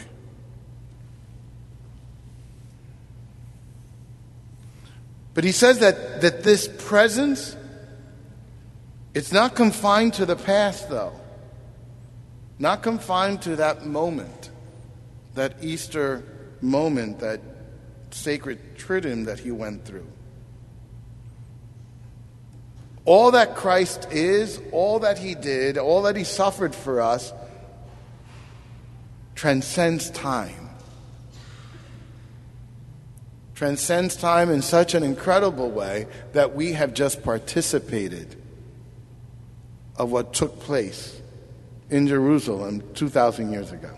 But 5.34 5.44
he 5.44 5.52
says 5.52 5.78
that, 5.78 6.20
that 6.22 6.42
this 6.42 6.66
presence, 6.66 7.54
it's 9.14 9.30
not 9.30 9.54
confined 9.54 10.14
to 10.14 10.26
the 10.26 10.34
past, 10.34 10.90
though. 10.90 11.12
Not 12.58 12.82
confined 12.82 13.42
to 13.42 13.54
that 13.56 13.86
moment, 13.86 14.50
that 15.34 15.62
Easter 15.62 16.24
moment, 16.60 17.20
that 17.20 17.40
sacred 18.10 18.76
triduum 18.76 19.26
that 19.26 19.38
he 19.38 19.52
went 19.52 19.84
through. 19.84 20.08
All 23.04 23.30
that 23.30 23.54
Christ 23.54 24.08
is, 24.10 24.60
all 24.72 24.98
that 25.00 25.18
he 25.18 25.36
did, 25.36 25.78
all 25.78 26.02
that 26.02 26.16
he 26.16 26.24
suffered 26.24 26.74
for 26.74 27.00
us, 27.00 27.32
transcends 29.36 30.10
time. 30.10 30.70
Transcends 33.54 34.16
time 34.16 34.50
in 34.50 34.60
such 34.60 34.94
an 34.94 35.02
incredible 35.02 35.70
way 35.70 36.08
that 36.32 36.54
we 36.54 36.72
have 36.72 36.92
just 36.92 37.22
participated 37.22 38.34
of 39.96 40.10
what 40.10 40.34
took 40.34 40.58
place 40.60 41.20
in 41.88 42.08
Jerusalem 42.08 42.82
2,000 42.94 43.52
years 43.52 43.70
ago. 43.70 43.96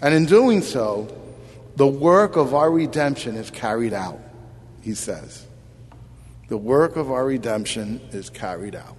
And 0.00 0.14
in 0.14 0.24
doing 0.24 0.62
so, 0.62 1.14
the 1.76 1.86
work 1.86 2.36
of 2.36 2.54
our 2.54 2.70
redemption 2.70 3.36
is 3.36 3.50
carried 3.50 3.92
out, 3.92 4.18
he 4.80 4.94
says 4.94 5.46
the 6.48 6.58
work 6.58 6.96
of 6.96 7.12
our 7.12 7.24
redemption 7.24 8.00
is 8.10 8.28
carried 8.28 8.74
out. 8.74 8.96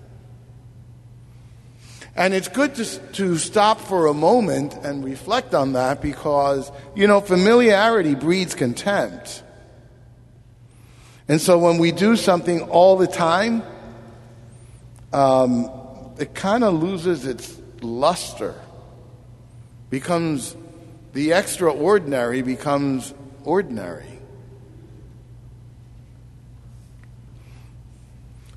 And 2.16 2.34
it's 2.34 2.50
good 2.50 2.76
to, 2.76 2.86
to 3.14 3.38
stop 3.38 3.80
for 3.80 4.08
a 4.08 4.14
moment 4.14 4.74
and 4.84 5.04
reflect 5.04 5.54
on 5.54 5.74
that 5.74 6.02
because, 6.02 6.70
you 6.94 7.08
know, 7.08 7.22
familiarity 7.22 8.16
breeds 8.16 8.54
contempt. 8.54 9.44
And 11.28 11.40
so 11.40 11.58
when 11.58 11.78
we 11.78 11.94
do 11.94 12.18
something 12.18 12.62
all 12.64 12.98
the 12.98 13.08
time, 13.08 13.64
um, 15.14 15.70
it 16.20 16.36
kind 16.36 16.64
of 16.66 16.74
loses 16.74 17.26
its 17.26 17.58
luster, 17.82 18.56
becomes 19.90 20.56
the 21.14 21.32
extraordinary 21.34 22.42
becomes 22.42 23.14
ordinary. 23.44 24.06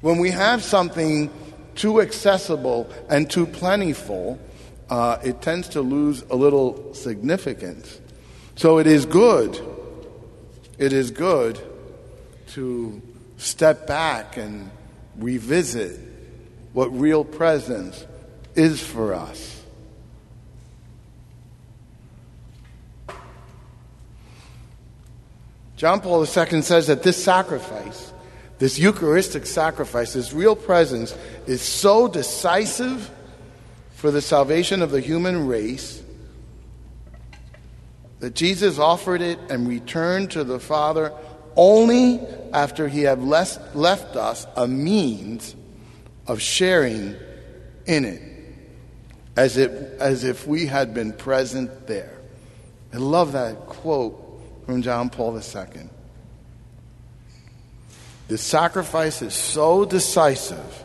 When 0.01 0.19
we 0.19 0.31
have 0.31 0.63
something 0.63 1.31
too 1.75 2.01
accessible 2.01 2.91
and 3.09 3.31
too 3.31 3.47
plentiful, 3.47 4.39
uh, 4.91 5.19
it 5.25 5.43
tends 5.43 5.69
to 5.69 5.81
lose 5.81 6.23
a 6.31 6.37
little 6.37 6.95
significance. 6.95 8.01
So 8.57 8.79
it 8.79 8.87
is 8.87 9.07
good, 9.07 9.61
it 10.79 10.93
is 10.93 11.11
good 11.11 11.59
to 12.49 13.03
step 13.37 13.87
back 13.87 14.37
and 14.37 14.71
revisit 15.17 16.01
what 16.73 16.87
real 16.93 17.25
presence 17.25 18.05
is 18.55 18.83
for 18.83 19.15
us. 19.15 19.63
John 25.77 26.01
Paul 26.01 26.21
II 26.21 26.63
says 26.63 26.87
that 26.87 27.03
this 27.03 27.23
sacrifice 27.23 28.14
this 28.59 28.79
Eucharistic 28.79 29.47
sacrifice, 29.47 30.13
this 30.13 30.33
real 30.33 30.57
presence, 30.57 31.17
is 31.47 31.61
so 31.61 32.09
decisive 32.09 33.11
for 33.95 34.11
the 34.11 34.21
salvation 34.21 34.83
of 34.83 34.91
the 34.91 35.01
human 35.01 35.47
race 35.47 36.03
that 38.21 38.35
Jesus 38.35 38.79
offered 38.79 39.21
it 39.21 39.39
and 39.51 39.69
returned 39.69 40.31
to 40.31 40.45
the 40.45 40.61
Father 40.61 41.13
only 41.57 42.21
after 42.53 42.89
he 42.89 43.03
had 43.03 43.23
left, 43.23 43.77
left 43.77 44.17
us 44.17 44.47
a 44.57 44.67
means 44.67 45.55
of 46.27 46.41
sharing 46.41 47.17
in 47.87 48.05
it, 48.05 48.23
as, 49.37 49.57
it, 49.57 49.71
as 50.01 50.25
if 50.25 50.47
we 50.47 50.67
had 50.67 50.95
been 50.95 51.13
present 51.13 51.87
there. 51.87 52.19
I 52.93 52.97
love 52.97 53.33
that 53.33 53.67
quote 53.67 54.43
from 54.67 54.83
John 54.83 55.11
Paul 55.11 55.37
II. 55.37 55.89
The 58.29 58.39
sacrifice 58.39 59.23
is 59.23 59.35
so 59.35 59.85
decisive 59.85 60.85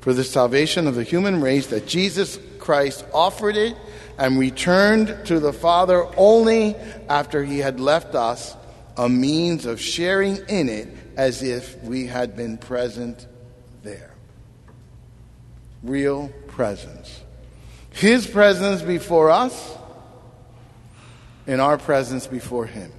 for 0.00 0.12
the 0.12 0.24
salvation 0.24 0.86
of 0.86 0.94
the 0.94 1.02
human 1.02 1.40
race 1.40 1.68
that 1.68 1.86
Jesus 1.86 2.38
Christ 2.58 3.04
offered 3.12 3.56
it 3.56 3.76
and 4.18 4.38
returned 4.38 5.26
to 5.26 5.40
the 5.40 5.52
Father 5.52 6.06
only 6.16 6.76
after 7.08 7.44
he 7.44 7.58
had 7.58 7.80
left 7.80 8.14
us 8.14 8.54
a 8.96 9.08
means 9.08 9.66
of 9.66 9.80
sharing 9.80 10.36
in 10.48 10.68
it 10.68 10.88
as 11.16 11.42
if 11.42 11.82
we 11.82 12.06
had 12.06 12.36
been 12.36 12.58
present 12.58 13.26
there. 13.82 14.12
Real 15.82 16.28
presence. 16.48 17.20
His 17.90 18.26
presence 18.26 18.82
before 18.82 19.30
us, 19.30 19.76
and 21.46 21.60
our 21.60 21.78
presence 21.78 22.26
before 22.26 22.66
him. 22.66 22.92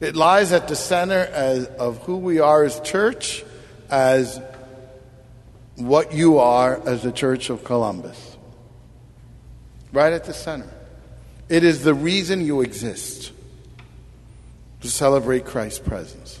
It 0.00 0.16
lies 0.16 0.52
at 0.52 0.66
the 0.68 0.76
center 0.76 1.18
as, 1.18 1.66
of 1.66 1.98
who 2.04 2.16
we 2.16 2.40
are 2.40 2.64
as 2.64 2.80
church, 2.80 3.44
as 3.90 4.40
what 5.76 6.14
you 6.14 6.38
are 6.38 6.80
as 6.86 7.02
the 7.02 7.12
Church 7.12 7.50
of 7.50 7.64
Columbus. 7.64 8.36
Right 9.92 10.12
at 10.12 10.24
the 10.24 10.32
center. 10.32 10.68
It 11.50 11.64
is 11.64 11.84
the 11.84 11.94
reason 11.94 12.44
you 12.44 12.62
exist 12.62 13.32
to 14.80 14.88
celebrate 14.88 15.44
Christ's 15.44 15.80
presence, 15.80 16.40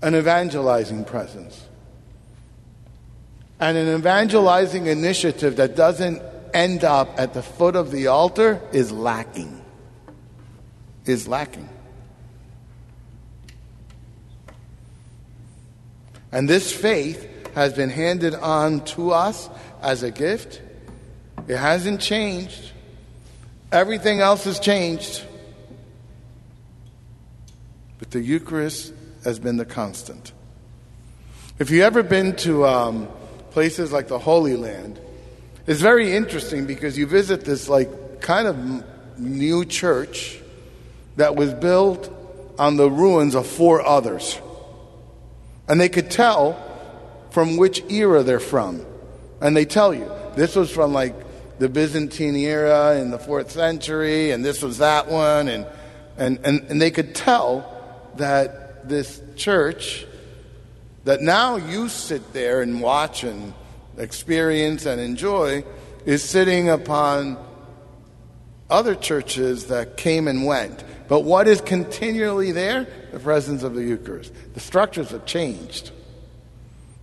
an 0.00 0.14
evangelizing 0.14 1.04
presence. 1.04 1.60
And 3.60 3.76
an 3.76 3.94
evangelizing 3.96 4.86
initiative 4.86 5.56
that 5.56 5.76
doesn't 5.76 6.22
end 6.52 6.84
up 6.84 7.18
at 7.18 7.34
the 7.34 7.42
foot 7.42 7.76
of 7.76 7.90
the 7.90 8.08
altar 8.08 8.60
is 8.72 8.90
lacking. 8.90 9.62
Is 11.06 11.28
lacking. 11.28 11.68
And 16.34 16.48
this 16.48 16.72
faith 16.72 17.30
has 17.54 17.72
been 17.74 17.90
handed 17.90 18.34
on 18.34 18.84
to 18.86 19.12
us 19.12 19.48
as 19.80 20.02
a 20.02 20.10
gift. 20.10 20.60
It 21.46 21.56
hasn't 21.56 22.00
changed. 22.00 22.72
Everything 23.70 24.18
else 24.18 24.42
has 24.42 24.58
changed. 24.58 25.22
But 28.00 28.10
the 28.10 28.20
Eucharist 28.20 28.92
has 29.22 29.38
been 29.38 29.58
the 29.58 29.64
constant. 29.64 30.32
If 31.60 31.70
you've 31.70 31.84
ever 31.84 32.02
been 32.02 32.34
to 32.38 32.66
um, 32.66 33.08
places 33.52 33.92
like 33.92 34.08
the 34.08 34.18
Holy 34.18 34.56
Land, 34.56 34.98
it's 35.68 35.80
very 35.80 36.16
interesting 36.16 36.66
because 36.66 36.98
you 36.98 37.06
visit 37.06 37.44
this 37.44 37.68
like 37.68 38.20
kind 38.20 38.48
of 38.48 38.84
new 39.20 39.64
church 39.64 40.40
that 41.14 41.36
was 41.36 41.54
built 41.54 42.12
on 42.58 42.76
the 42.76 42.90
ruins 42.90 43.36
of 43.36 43.46
four 43.46 43.86
others. 43.86 44.36
And 45.68 45.80
they 45.80 45.88
could 45.88 46.10
tell 46.10 46.60
from 47.30 47.56
which 47.56 47.82
era 47.90 48.22
they're 48.22 48.40
from. 48.40 48.84
And 49.40 49.56
they 49.56 49.64
tell 49.64 49.94
you 49.94 50.10
this 50.36 50.56
was 50.56 50.70
from 50.70 50.92
like 50.92 51.14
the 51.58 51.68
Byzantine 51.68 52.36
era 52.36 52.96
in 52.96 53.10
the 53.10 53.18
fourth 53.18 53.50
century, 53.50 54.30
and 54.32 54.44
this 54.44 54.62
was 54.62 54.78
that 54.78 55.08
one. 55.08 55.48
And, 55.48 55.66
and, 56.16 56.38
and, 56.44 56.60
and 56.68 56.80
they 56.80 56.90
could 56.90 57.14
tell 57.14 57.70
that 58.16 58.88
this 58.88 59.20
church, 59.36 60.06
that 61.04 61.20
now 61.20 61.56
you 61.56 61.88
sit 61.88 62.32
there 62.32 62.62
and 62.62 62.80
watch 62.80 63.24
and 63.24 63.54
experience 63.96 64.86
and 64.86 65.00
enjoy, 65.00 65.64
is 66.04 66.22
sitting 66.22 66.68
upon 66.68 67.38
other 68.68 68.94
churches 68.94 69.66
that 69.66 69.96
came 69.96 70.28
and 70.28 70.44
went. 70.44 70.82
But 71.08 71.20
what 71.20 71.48
is 71.48 71.60
continually 71.60 72.52
there? 72.52 72.86
The 73.12 73.18
presence 73.18 73.62
of 73.62 73.74
the 73.74 73.82
Eucharist. 73.82 74.32
The 74.54 74.60
structures 74.60 75.10
have 75.10 75.26
changed. 75.26 75.90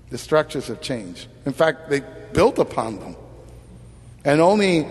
The 0.10 0.18
structures 0.18 0.68
have 0.68 0.82
changed. 0.82 1.28
In 1.46 1.54
fact, 1.54 1.90
they 1.90 2.02
built 2.34 2.60
upon 2.60 3.00
them. 3.00 3.16
And 4.26 4.42
only 4.42 4.88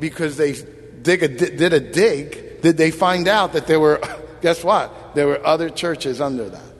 because 0.00 0.36
they 0.36 0.54
dig 1.02 1.22
a, 1.22 1.28
did 1.28 1.72
a 1.72 1.80
dig 1.80 2.62
did 2.62 2.76
they 2.76 2.90
find 2.92 3.28
out 3.28 3.52
that 3.52 3.66
there 3.66 3.80
were, 3.80 4.00
guess 4.40 4.64
what? 4.64 5.14
There 5.14 5.26
were 5.26 5.44
other 5.44 5.68
churches 5.68 6.20
under 6.20 6.48
that. 6.48 6.72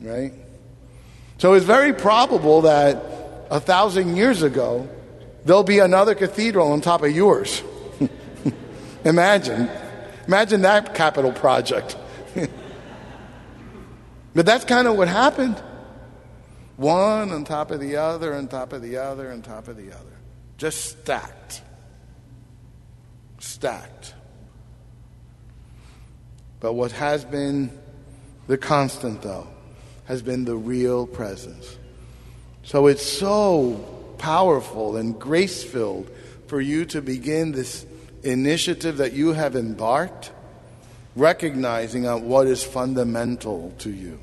Right? 0.00 0.32
So 1.38 1.52
it's 1.52 1.66
very 1.66 1.92
probable 1.92 2.62
that 2.62 2.96
a 3.50 3.60
thousand 3.60 4.16
years 4.16 4.42
ago, 4.42 4.88
there'll 5.44 5.64
be 5.64 5.80
another 5.80 6.14
cathedral 6.14 6.72
on 6.72 6.80
top 6.80 7.02
of 7.02 7.10
yours. 7.14 7.62
Imagine. 9.04 9.68
Imagine 10.26 10.62
that 10.62 10.94
capital 10.94 11.32
project. 11.32 11.96
but 14.34 14.46
that's 14.46 14.64
kind 14.64 14.88
of 14.88 14.96
what 14.96 15.08
happened. 15.08 15.62
One 16.76 17.30
on 17.30 17.44
top 17.44 17.70
of 17.70 17.80
the 17.80 17.96
other, 17.96 18.34
on 18.34 18.48
top 18.48 18.72
of 18.72 18.82
the 18.82 18.98
other, 18.98 19.30
on 19.30 19.42
top 19.42 19.68
of 19.68 19.76
the 19.76 19.92
other. 19.92 20.16
Just 20.58 20.84
stacked. 20.84 21.62
Stacked. 23.38 24.14
But 26.60 26.74
what 26.74 26.92
has 26.92 27.24
been 27.24 27.70
the 28.46 28.58
constant, 28.58 29.22
though, 29.22 29.48
has 30.06 30.22
been 30.22 30.44
the 30.44 30.56
real 30.56 31.06
presence. 31.06 31.76
So 32.62 32.86
it's 32.86 33.04
so 33.04 34.14
powerful 34.18 34.96
and 34.96 35.18
grace 35.18 35.62
filled 35.62 36.10
for 36.46 36.60
you 36.60 36.84
to 36.86 37.02
begin 37.02 37.52
this 37.52 37.84
initiative 38.26 38.98
that 38.98 39.12
you 39.12 39.32
have 39.32 39.56
embarked, 39.56 40.32
recognizing 41.14 42.06
on 42.06 42.28
what 42.28 42.46
is 42.46 42.62
fundamental 42.64 43.72
to 43.78 43.90
you. 43.90 44.18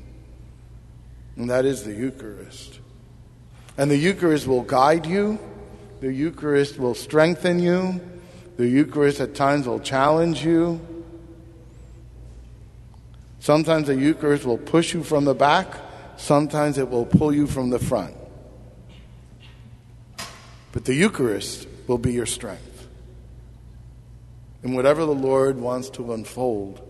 And 1.36 1.50
that 1.50 1.64
is 1.64 1.84
the 1.84 1.92
Eucharist. 1.92 2.80
And 3.76 3.90
the 3.90 3.96
Eucharist 3.96 4.46
will 4.46 4.62
guide 4.62 5.06
you, 5.06 5.38
the 6.00 6.12
Eucharist 6.12 6.78
will 6.78 6.94
strengthen 6.94 7.58
you, 7.58 8.00
the 8.56 8.68
Eucharist 8.68 9.20
at 9.20 9.34
times 9.34 9.66
will 9.66 9.80
challenge 9.80 10.44
you. 10.44 10.80
Sometimes 13.40 13.88
the 13.88 13.96
Eucharist 13.96 14.44
will 14.44 14.58
push 14.58 14.94
you 14.94 15.02
from 15.02 15.24
the 15.24 15.34
back, 15.34 15.74
sometimes 16.16 16.78
it 16.78 16.88
will 16.88 17.06
pull 17.06 17.32
you 17.32 17.46
from 17.46 17.70
the 17.70 17.78
front. 17.78 18.14
But 20.72 20.84
the 20.84 20.94
Eucharist 20.94 21.66
will 21.86 21.98
be 21.98 22.12
your 22.12 22.26
strength 22.26 22.73
in 24.64 24.74
whatever 24.74 25.04
the 25.04 25.14
Lord 25.14 25.60
wants 25.60 25.90
to 25.90 26.14
unfold 26.14 26.80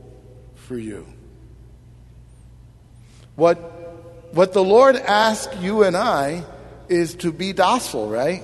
for 0.54 0.78
you. 0.78 1.06
What, 3.34 3.56
what 4.32 4.52
the 4.52 4.62
Lord 4.62 4.94
asks 4.94 5.54
you 5.56 5.82
and 5.82 5.96
I 5.96 6.44
is 6.88 7.16
to 7.16 7.32
be 7.32 7.52
docile, 7.52 8.08
right? 8.08 8.42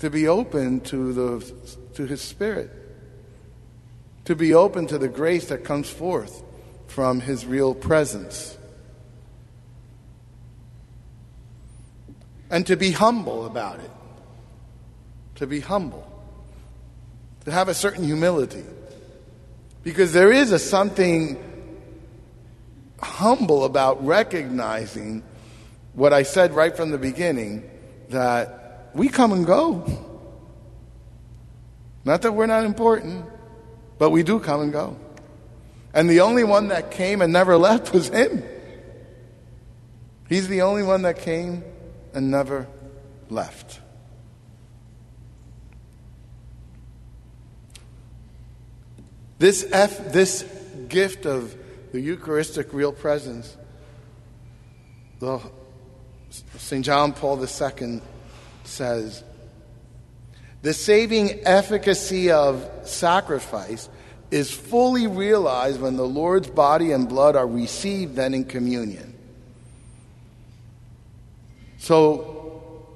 To 0.00 0.10
be 0.10 0.26
open 0.26 0.80
to, 0.80 1.12
the, 1.12 1.52
to 1.94 2.04
His 2.04 2.20
Spirit. 2.20 2.72
To 4.24 4.34
be 4.34 4.52
open 4.52 4.88
to 4.88 4.98
the 4.98 5.08
grace 5.08 5.46
that 5.46 5.64
comes 5.64 5.88
forth 5.88 6.42
from 6.88 7.20
His 7.20 7.46
real 7.46 7.76
presence. 7.76 8.58
And 12.50 12.66
to 12.66 12.76
be 12.76 12.90
humble 12.90 13.46
about 13.46 13.78
it. 13.78 13.90
To 15.36 15.46
be 15.46 15.60
humble 15.60 16.07
to 17.48 17.54
have 17.54 17.68
a 17.68 17.74
certain 17.74 18.04
humility. 18.04 18.64
Because 19.82 20.12
there 20.12 20.30
is 20.30 20.52
a 20.52 20.58
something 20.58 21.42
humble 23.00 23.64
about 23.64 24.04
recognizing 24.04 25.22
what 25.94 26.12
I 26.12 26.24
said 26.24 26.52
right 26.52 26.76
from 26.76 26.90
the 26.90 26.98
beginning 26.98 27.68
that 28.10 28.90
we 28.94 29.08
come 29.08 29.32
and 29.32 29.46
go. 29.46 29.84
Not 32.04 32.22
that 32.22 32.32
we're 32.32 32.46
not 32.46 32.64
important, 32.64 33.24
but 33.98 34.10
we 34.10 34.22
do 34.22 34.40
come 34.40 34.60
and 34.60 34.72
go. 34.72 34.96
And 35.94 36.08
the 36.08 36.20
only 36.20 36.44
one 36.44 36.68
that 36.68 36.90
came 36.90 37.22
and 37.22 37.32
never 37.32 37.56
left 37.68 37.92
was 37.92 38.08
Him. 38.08 38.42
He's 40.28 40.48
the 40.48 40.62
only 40.62 40.82
one 40.82 41.02
that 41.02 41.18
came 41.20 41.64
and 42.12 42.30
never 42.30 42.66
left. 43.30 43.77
This, 49.38 49.64
F, 49.70 50.12
this 50.12 50.44
gift 50.88 51.26
of 51.26 51.54
the 51.92 52.00
Eucharistic 52.00 52.72
real 52.72 52.92
presence, 52.92 53.56
the, 55.20 55.40
St. 56.56 56.84
John 56.84 57.12
Paul 57.12 57.40
II 57.40 58.00
says, 58.64 59.24
the 60.62 60.74
saving 60.74 61.46
efficacy 61.46 62.30
of 62.32 62.68
sacrifice 62.82 63.88
is 64.30 64.50
fully 64.50 65.06
realized 65.06 65.80
when 65.80 65.96
the 65.96 66.06
Lord's 66.06 66.48
body 66.48 66.92
and 66.92 67.08
blood 67.08 67.36
are 67.36 67.46
received 67.46 68.16
then 68.16 68.34
in 68.34 68.44
communion. 68.44 69.14
So, 71.78 72.86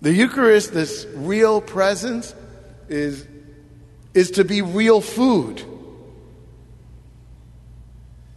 the 0.00 0.12
Eucharist, 0.12 0.72
this 0.72 1.06
real 1.14 1.60
presence, 1.60 2.34
is 2.88 3.26
is 4.14 4.32
to 4.32 4.44
be 4.44 4.62
real 4.62 5.00
food. 5.00 5.64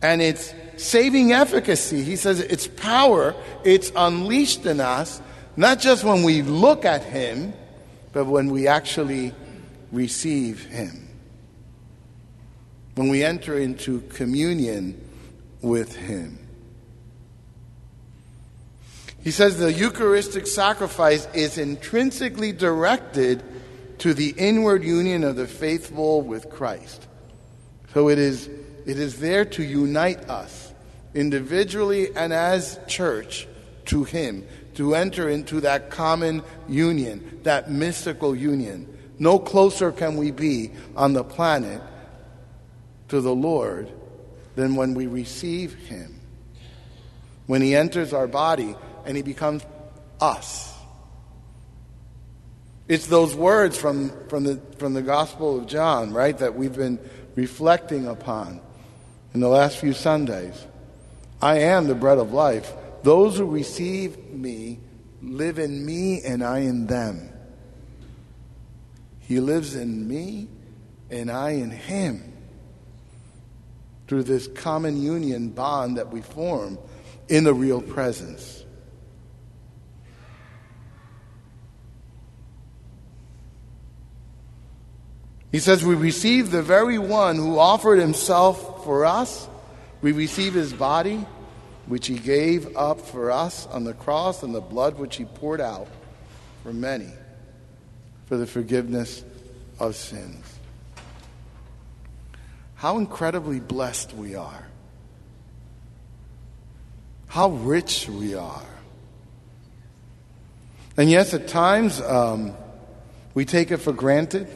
And 0.02 0.22
its 0.22 0.54
saving 0.78 1.32
efficacy, 1.32 2.04
he 2.04 2.16
says 2.16 2.40
its 2.40 2.68
power, 2.68 3.36
it's 3.64 3.92
unleashed 3.96 4.66
in 4.66 4.80
us, 4.80 5.22
not 5.56 5.80
just 5.80 6.04
when 6.04 6.24
we 6.24 6.42
look 6.42 6.84
at 6.86 7.04
him, 7.04 7.54
but 8.12 8.26
when 8.26 8.48
we 8.52 8.68
actually 8.68 9.34
receive 9.92 10.66
him. 10.66 11.08
When 12.96 13.10
we 13.10 13.24
enter 13.24 13.58
into 13.58 14.02
communion 14.02 15.00
with 15.62 15.96
him. 15.96 16.38
He 19.24 19.32
says 19.32 19.58
the 19.58 19.72
Eucharistic 19.72 20.48
sacrifice 20.48 21.28
is 21.34 21.58
intrinsically 21.58 22.52
directed 22.52 23.42
to 24.04 24.14
the 24.14 24.34
inward 24.38 24.84
union 24.84 25.24
of 25.24 25.38
the 25.38 25.48
faithful 25.48 26.22
with 26.22 26.50
Christ. 26.50 27.08
So 27.94 28.10
it 28.10 28.20
is, 28.20 28.48
it 28.86 29.00
is 29.00 29.18
there 29.20 29.46
to 29.46 29.64
unite 29.64 30.30
us 30.30 30.74
individually 31.14 32.14
and 32.14 32.34
as 32.34 32.82
church 32.86 33.48
to 33.86 34.04
Him, 34.04 34.46
to 34.74 34.94
enter 34.94 35.30
into 35.30 35.62
that 35.62 35.90
common 35.90 36.44
union, 36.68 37.40
that 37.44 37.72
mystical 37.72 38.36
union. 38.36 38.90
No 39.20 39.40
closer 39.40 39.94
can 39.94 40.18
we 40.18 40.32
be 40.32 40.72
on 40.98 41.14
the 41.14 41.24
planet 41.24 41.82
to 43.08 43.22
the 43.22 43.34
Lord 43.34 43.90
than 44.56 44.76
when 44.76 44.96
we 44.96 45.08
receive 45.08 45.76
Him. 45.76 46.20
When 47.48 47.62
He 47.62 47.74
enters 47.74 48.12
our 48.12 48.28
body, 48.28 48.76
and 49.06 49.16
he 49.16 49.24
becomes 49.24 49.66
us. 50.20 50.73
It's 52.88 53.08
those 53.08 53.34
words 53.34 53.78
from, 53.78 54.12
from, 54.28 54.44
the, 54.44 54.62
from 54.78 54.94
the 54.94 55.02
Gospel 55.02 55.58
of 55.58 55.68
John, 55.68 56.12
right, 56.12 56.38
that 56.38 56.56
we've 56.56 56.76
been 56.76 57.00
reflecting 57.36 58.08
upon 58.08 58.60
in 59.34 59.40
the 59.40 59.48
last 59.48 59.78
few 59.78 59.94
Sundays. 59.94 60.66
I 61.42 61.60
am 61.60 61.88
the 61.88 61.96
bread 61.96 62.18
of 62.18 62.34
life. 62.34 62.72
Those 63.04 63.38
who 63.38 63.46
receive 63.46 64.18
me 64.30 64.80
live 65.22 65.60
in 65.60 65.86
me 65.86 66.22
and 66.22 66.44
I 66.44 66.60
in 66.60 66.88
them. 66.88 67.30
He 69.22 69.40
lives 69.40 69.76
in 69.76 70.08
me 70.08 70.50
and 71.10 71.32
I 71.32 71.52
in 71.52 71.72
him. 71.72 72.34
Through 74.08 74.24
this 74.24 74.48
common 74.48 75.02
union 75.02 75.50
bond 75.50 75.98
that 75.98 76.12
we 76.12 76.22
form 76.22 76.78
in 77.30 77.46
the 77.46 77.54
real 77.54 77.82
presence. 77.82 78.64
He 85.54 85.60
says, 85.60 85.86
We 85.86 85.94
receive 85.94 86.50
the 86.50 86.64
very 86.64 86.98
one 86.98 87.36
who 87.36 87.60
offered 87.60 88.00
himself 88.00 88.84
for 88.84 89.06
us. 89.06 89.48
We 90.02 90.12
receive 90.12 90.56
his 90.56 90.74
body, 90.74 91.26
which 91.86 92.08
he 92.08 92.18
gave 92.18 92.76
up 92.76 93.00
for 93.00 93.30
us 93.30 93.68
on 93.68 93.84
the 93.84 93.94
cross, 93.94 94.42
and 94.42 94.54
the 94.54 94.62
blood 94.62 94.98
which 94.98 95.16
he 95.16 95.26
poured 95.26 95.62
out 95.62 95.88
for 96.64 96.74
many 96.74 97.10
for 98.26 98.36
the 98.36 98.48
forgiveness 98.48 99.24
of 99.80 99.96
sins. 99.96 100.44
How 102.74 102.98
incredibly 102.98 103.60
blessed 103.60 104.12
we 104.14 104.34
are. 104.34 104.68
How 107.28 107.50
rich 107.50 108.10
we 108.10 108.34
are. 108.34 108.66
And 110.98 111.12
yes, 111.12 111.36
at 111.36 111.48
times 111.48 112.02
um, 112.02 112.56
we 113.36 113.46
take 113.46 113.70
it 113.70 113.78
for 113.78 113.94
granted. 113.94 114.48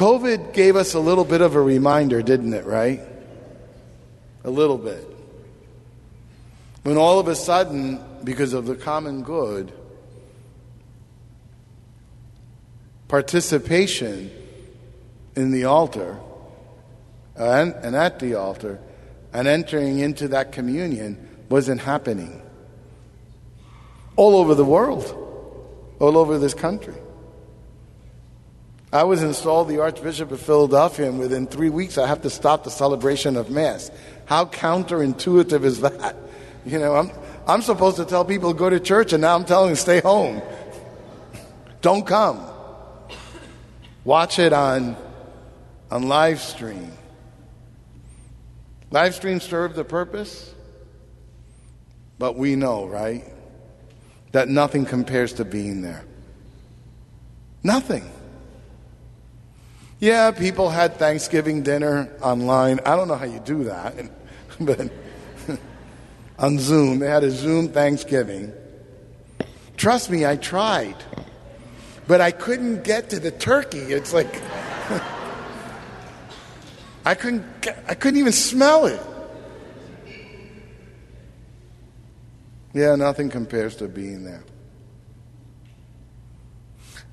COVID 0.00 0.54
gave 0.54 0.76
us 0.76 0.94
a 0.94 0.98
little 0.98 1.26
bit 1.26 1.42
of 1.42 1.56
a 1.56 1.60
reminder, 1.60 2.22
didn't 2.22 2.54
it, 2.54 2.64
right? 2.64 3.02
A 4.44 4.50
little 4.50 4.78
bit. 4.78 5.06
When 6.84 6.96
all 6.96 7.18
of 7.18 7.28
a 7.28 7.34
sudden, 7.34 8.02
because 8.24 8.54
of 8.54 8.64
the 8.64 8.76
common 8.76 9.22
good, 9.22 9.70
participation 13.08 14.30
in 15.36 15.50
the 15.50 15.66
altar 15.66 16.18
and, 17.36 17.74
and 17.74 17.94
at 17.94 18.20
the 18.20 18.36
altar 18.36 18.78
and 19.34 19.46
entering 19.46 19.98
into 19.98 20.28
that 20.28 20.50
communion 20.50 21.28
wasn't 21.50 21.82
happening. 21.82 22.40
All 24.16 24.36
over 24.36 24.54
the 24.54 24.64
world, 24.64 25.04
all 26.00 26.16
over 26.16 26.38
this 26.38 26.54
country. 26.54 26.96
I 28.92 29.04
was 29.04 29.22
installed 29.22 29.68
the 29.68 29.78
Archbishop 29.78 30.32
of 30.32 30.40
Philadelphia, 30.40 31.08
and 31.08 31.20
within 31.20 31.46
three 31.46 31.70
weeks, 31.70 31.96
I 31.96 32.08
have 32.08 32.22
to 32.22 32.30
stop 32.30 32.64
the 32.64 32.70
celebration 32.70 33.36
of 33.36 33.48
Mass. 33.48 33.90
How 34.26 34.46
counterintuitive 34.46 35.62
is 35.62 35.80
that? 35.80 36.16
You 36.66 36.78
know, 36.80 36.96
I'm, 36.96 37.10
I'm 37.46 37.62
supposed 37.62 37.98
to 37.98 38.04
tell 38.04 38.24
people 38.24 38.52
to 38.52 38.58
go 38.58 38.68
to 38.68 38.80
church, 38.80 39.12
and 39.12 39.22
now 39.22 39.36
I'm 39.36 39.44
telling 39.44 39.68
them 39.68 39.76
stay 39.76 40.00
home. 40.00 40.42
Don't 41.82 42.04
come. 42.04 42.44
Watch 44.04 44.40
it 44.40 44.52
on, 44.52 44.96
on 45.90 46.08
live 46.08 46.40
stream. 46.40 46.92
Live 48.90 49.14
stream 49.14 49.38
serve 49.38 49.76
the 49.76 49.84
purpose, 49.84 50.52
but 52.18 52.36
we 52.36 52.56
know, 52.56 52.86
right, 52.86 53.24
that 54.32 54.48
nothing 54.48 54.84
compares 54.84 55.34
to 55.34 55.44
being 55.44 55.80
there. 55.80 56.04
Nothing. 57.62 58.10
Yeah, 60.00 60.30
people 60.30 60.70
had 60.70 60.96
Thanksgiving 60.96 61.62
dinner 61.62 62.08
online. 62.22 62.80
I 62.86 62.96
don't 62.96 63.06
know 63.06 63.16
how 63.16 63.26
you 63.26 63.38
do 63.40 63.64
that, 63.64 63.94
but 64.60 64.90
on 66.38 66.58
Zoom, 66.58 67.00
they 67.00 67.08
had 67.08 67.22
a 67.22 67.30
Zoom 67.30 67.68
Thanksgiving. 67.68 68.50
Trust 69.76 70.08
me, 70.10 70.24
I 70.24 70.36
tried, 70.36 70.96
but 72.08 72.22
I 72.22 72.30
couldn't 72.30 72.82
get 72.82 73.10
to 73.10 73.20
the 73.20 73.30
turkey. 73.30 73.78
It's 73.78 74.14
like 74.14 74.40
I 77.04 77.14
couldn't. 77.14 77.44
I 77.86 77.94
couldn't 77.94 78.20
even 78.20 78.32
smell 78.32 78.86
it. 78.86 79.00
Yeah, 82.72 82.94
nothing 82.94 83.28
compares 83.28 83.76
to 83.76 83.88
being 83.88 84.24
there. 84.24 84.44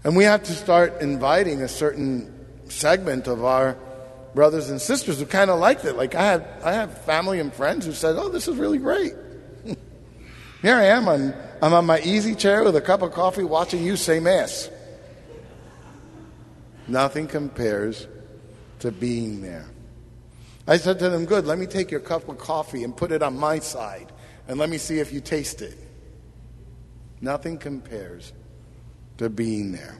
And 0.05 0.15
we 0.15 0.23
have 0.23 0.43
to 0.43 0.53
start 0.53 1.01
inviting 1.01 1.63
a 1.63 1.67
certain 1.67 2.36
segment 2.77 3.27
of 3.27 3.43
our 3.43 3.77
brothers 4.33 4.69
and 4.69 4.79
sisters 4.79 5.19
who 5.19 5.25
kind 5.25 5.49
of 5.49 5.59
liked 5.59 5.83
it. 5.85 5.93
Like 5.93 6.15
I 6.15 6.23
have, 6.23 6.47
I 6.63 6.73
have 6.73 7.05
family 7.05 7.39
and 7.39 7.53
friends 7.53 7.85
who 7.85 7.93
said, 7.93 8.15
"Oh, 8.17 8.29
this 8.29 8.47
is 8.47 8.55
really 8.55 8.77
great." 8.77 9.13
Here 10.61 10.75
I 10.75 10.85
am. 10.85 11.09
I'm, 11.09 11.33
I'm 11.61 11.73
on 11.73 11.85
my 11.85 11.99
easy 12.01 12.35
chair 12.35 12.63
with 12.63 12.75
a 12.75 12.81
cup 12.81 13.01
of 13.01 13.11
coffee, 13.13 13.43
watching 13.43 13.83
you 13.83 13.95
say 13.95 14.19
mass. 14.19 14.69
Nothing 16.87 17.27
compares 17.27 18.07
to 18.79 18.91
being 18.91 19.41
there. 19.41 19.65
I 20.67 20.77
said 20.77 20.99
to 20.99 21.09
them, 21.09 21.25
"Good. 21.25 21.45
Let 21.45 21.57
me 21.57 21.65
take 21.65 21.91
your 21.91 21.99
cup 21.99 22.29
of 22.29 22.37
coffee 22.37 22.83
and 22.83 22.95
put 22.95 23.11
it 23.11 23.23
on 23.23 23.37
my 23.37 23.59
side, 23.59 24.11
and 24.47 24.59
let 24.59 24.69
me 24.69 24.77
see 24.77 24.99
if 24.99 25.11
you 25.11 25.19
taste 25.19 25.61
it." 25.61 25.77
Nothing 27.19 27.57
compares 27.57 28.33
to 29.17 29.29
being 29.29 29.71
there. 29.71 29.97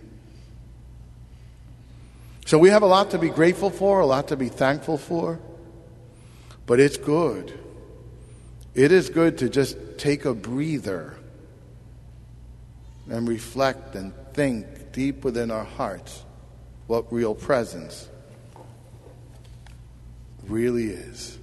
So 2.48 2.58
we 2.58 2.70
have 2.70 2.82
a 2.82 2.88
lot 2.88 3.12
to 3.12 3.20
be 3.20 3.28
grateful 3.30 3.70
for, 3.70 4.00
a 4.00 4.06
lot 4.06 4.30
to 4.30 4.38
be 4.38 4.48
thankful 4.48 4.98
for, 4.98 5.38
but 6.66 6.80
it's 6.80 6.96
good. 6.96 7.52
It 8.74 8.94
is 8.94 9.10
good 9.10 9.40
to 9.40 9.50
just 9.50 9.76
take 9.98 10.24
a 10.24 10.34
breather 10.34 11.18
and 13.10 13.28
reflect 13.28 13.96
and 13.96 14.14
think 14.34 14.94
deep 14.94 15.26
within 15.26 15.52
our 15.52 15.66
hearts 15.66 16.24
what 16.88 17.12
real 17.12 17.36
presence 17.36 18.08
really 20.48 20.86
is. 20.86 21.38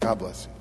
God 0.00 0.18
bless 0.18 0.44
you. 0.44 0.59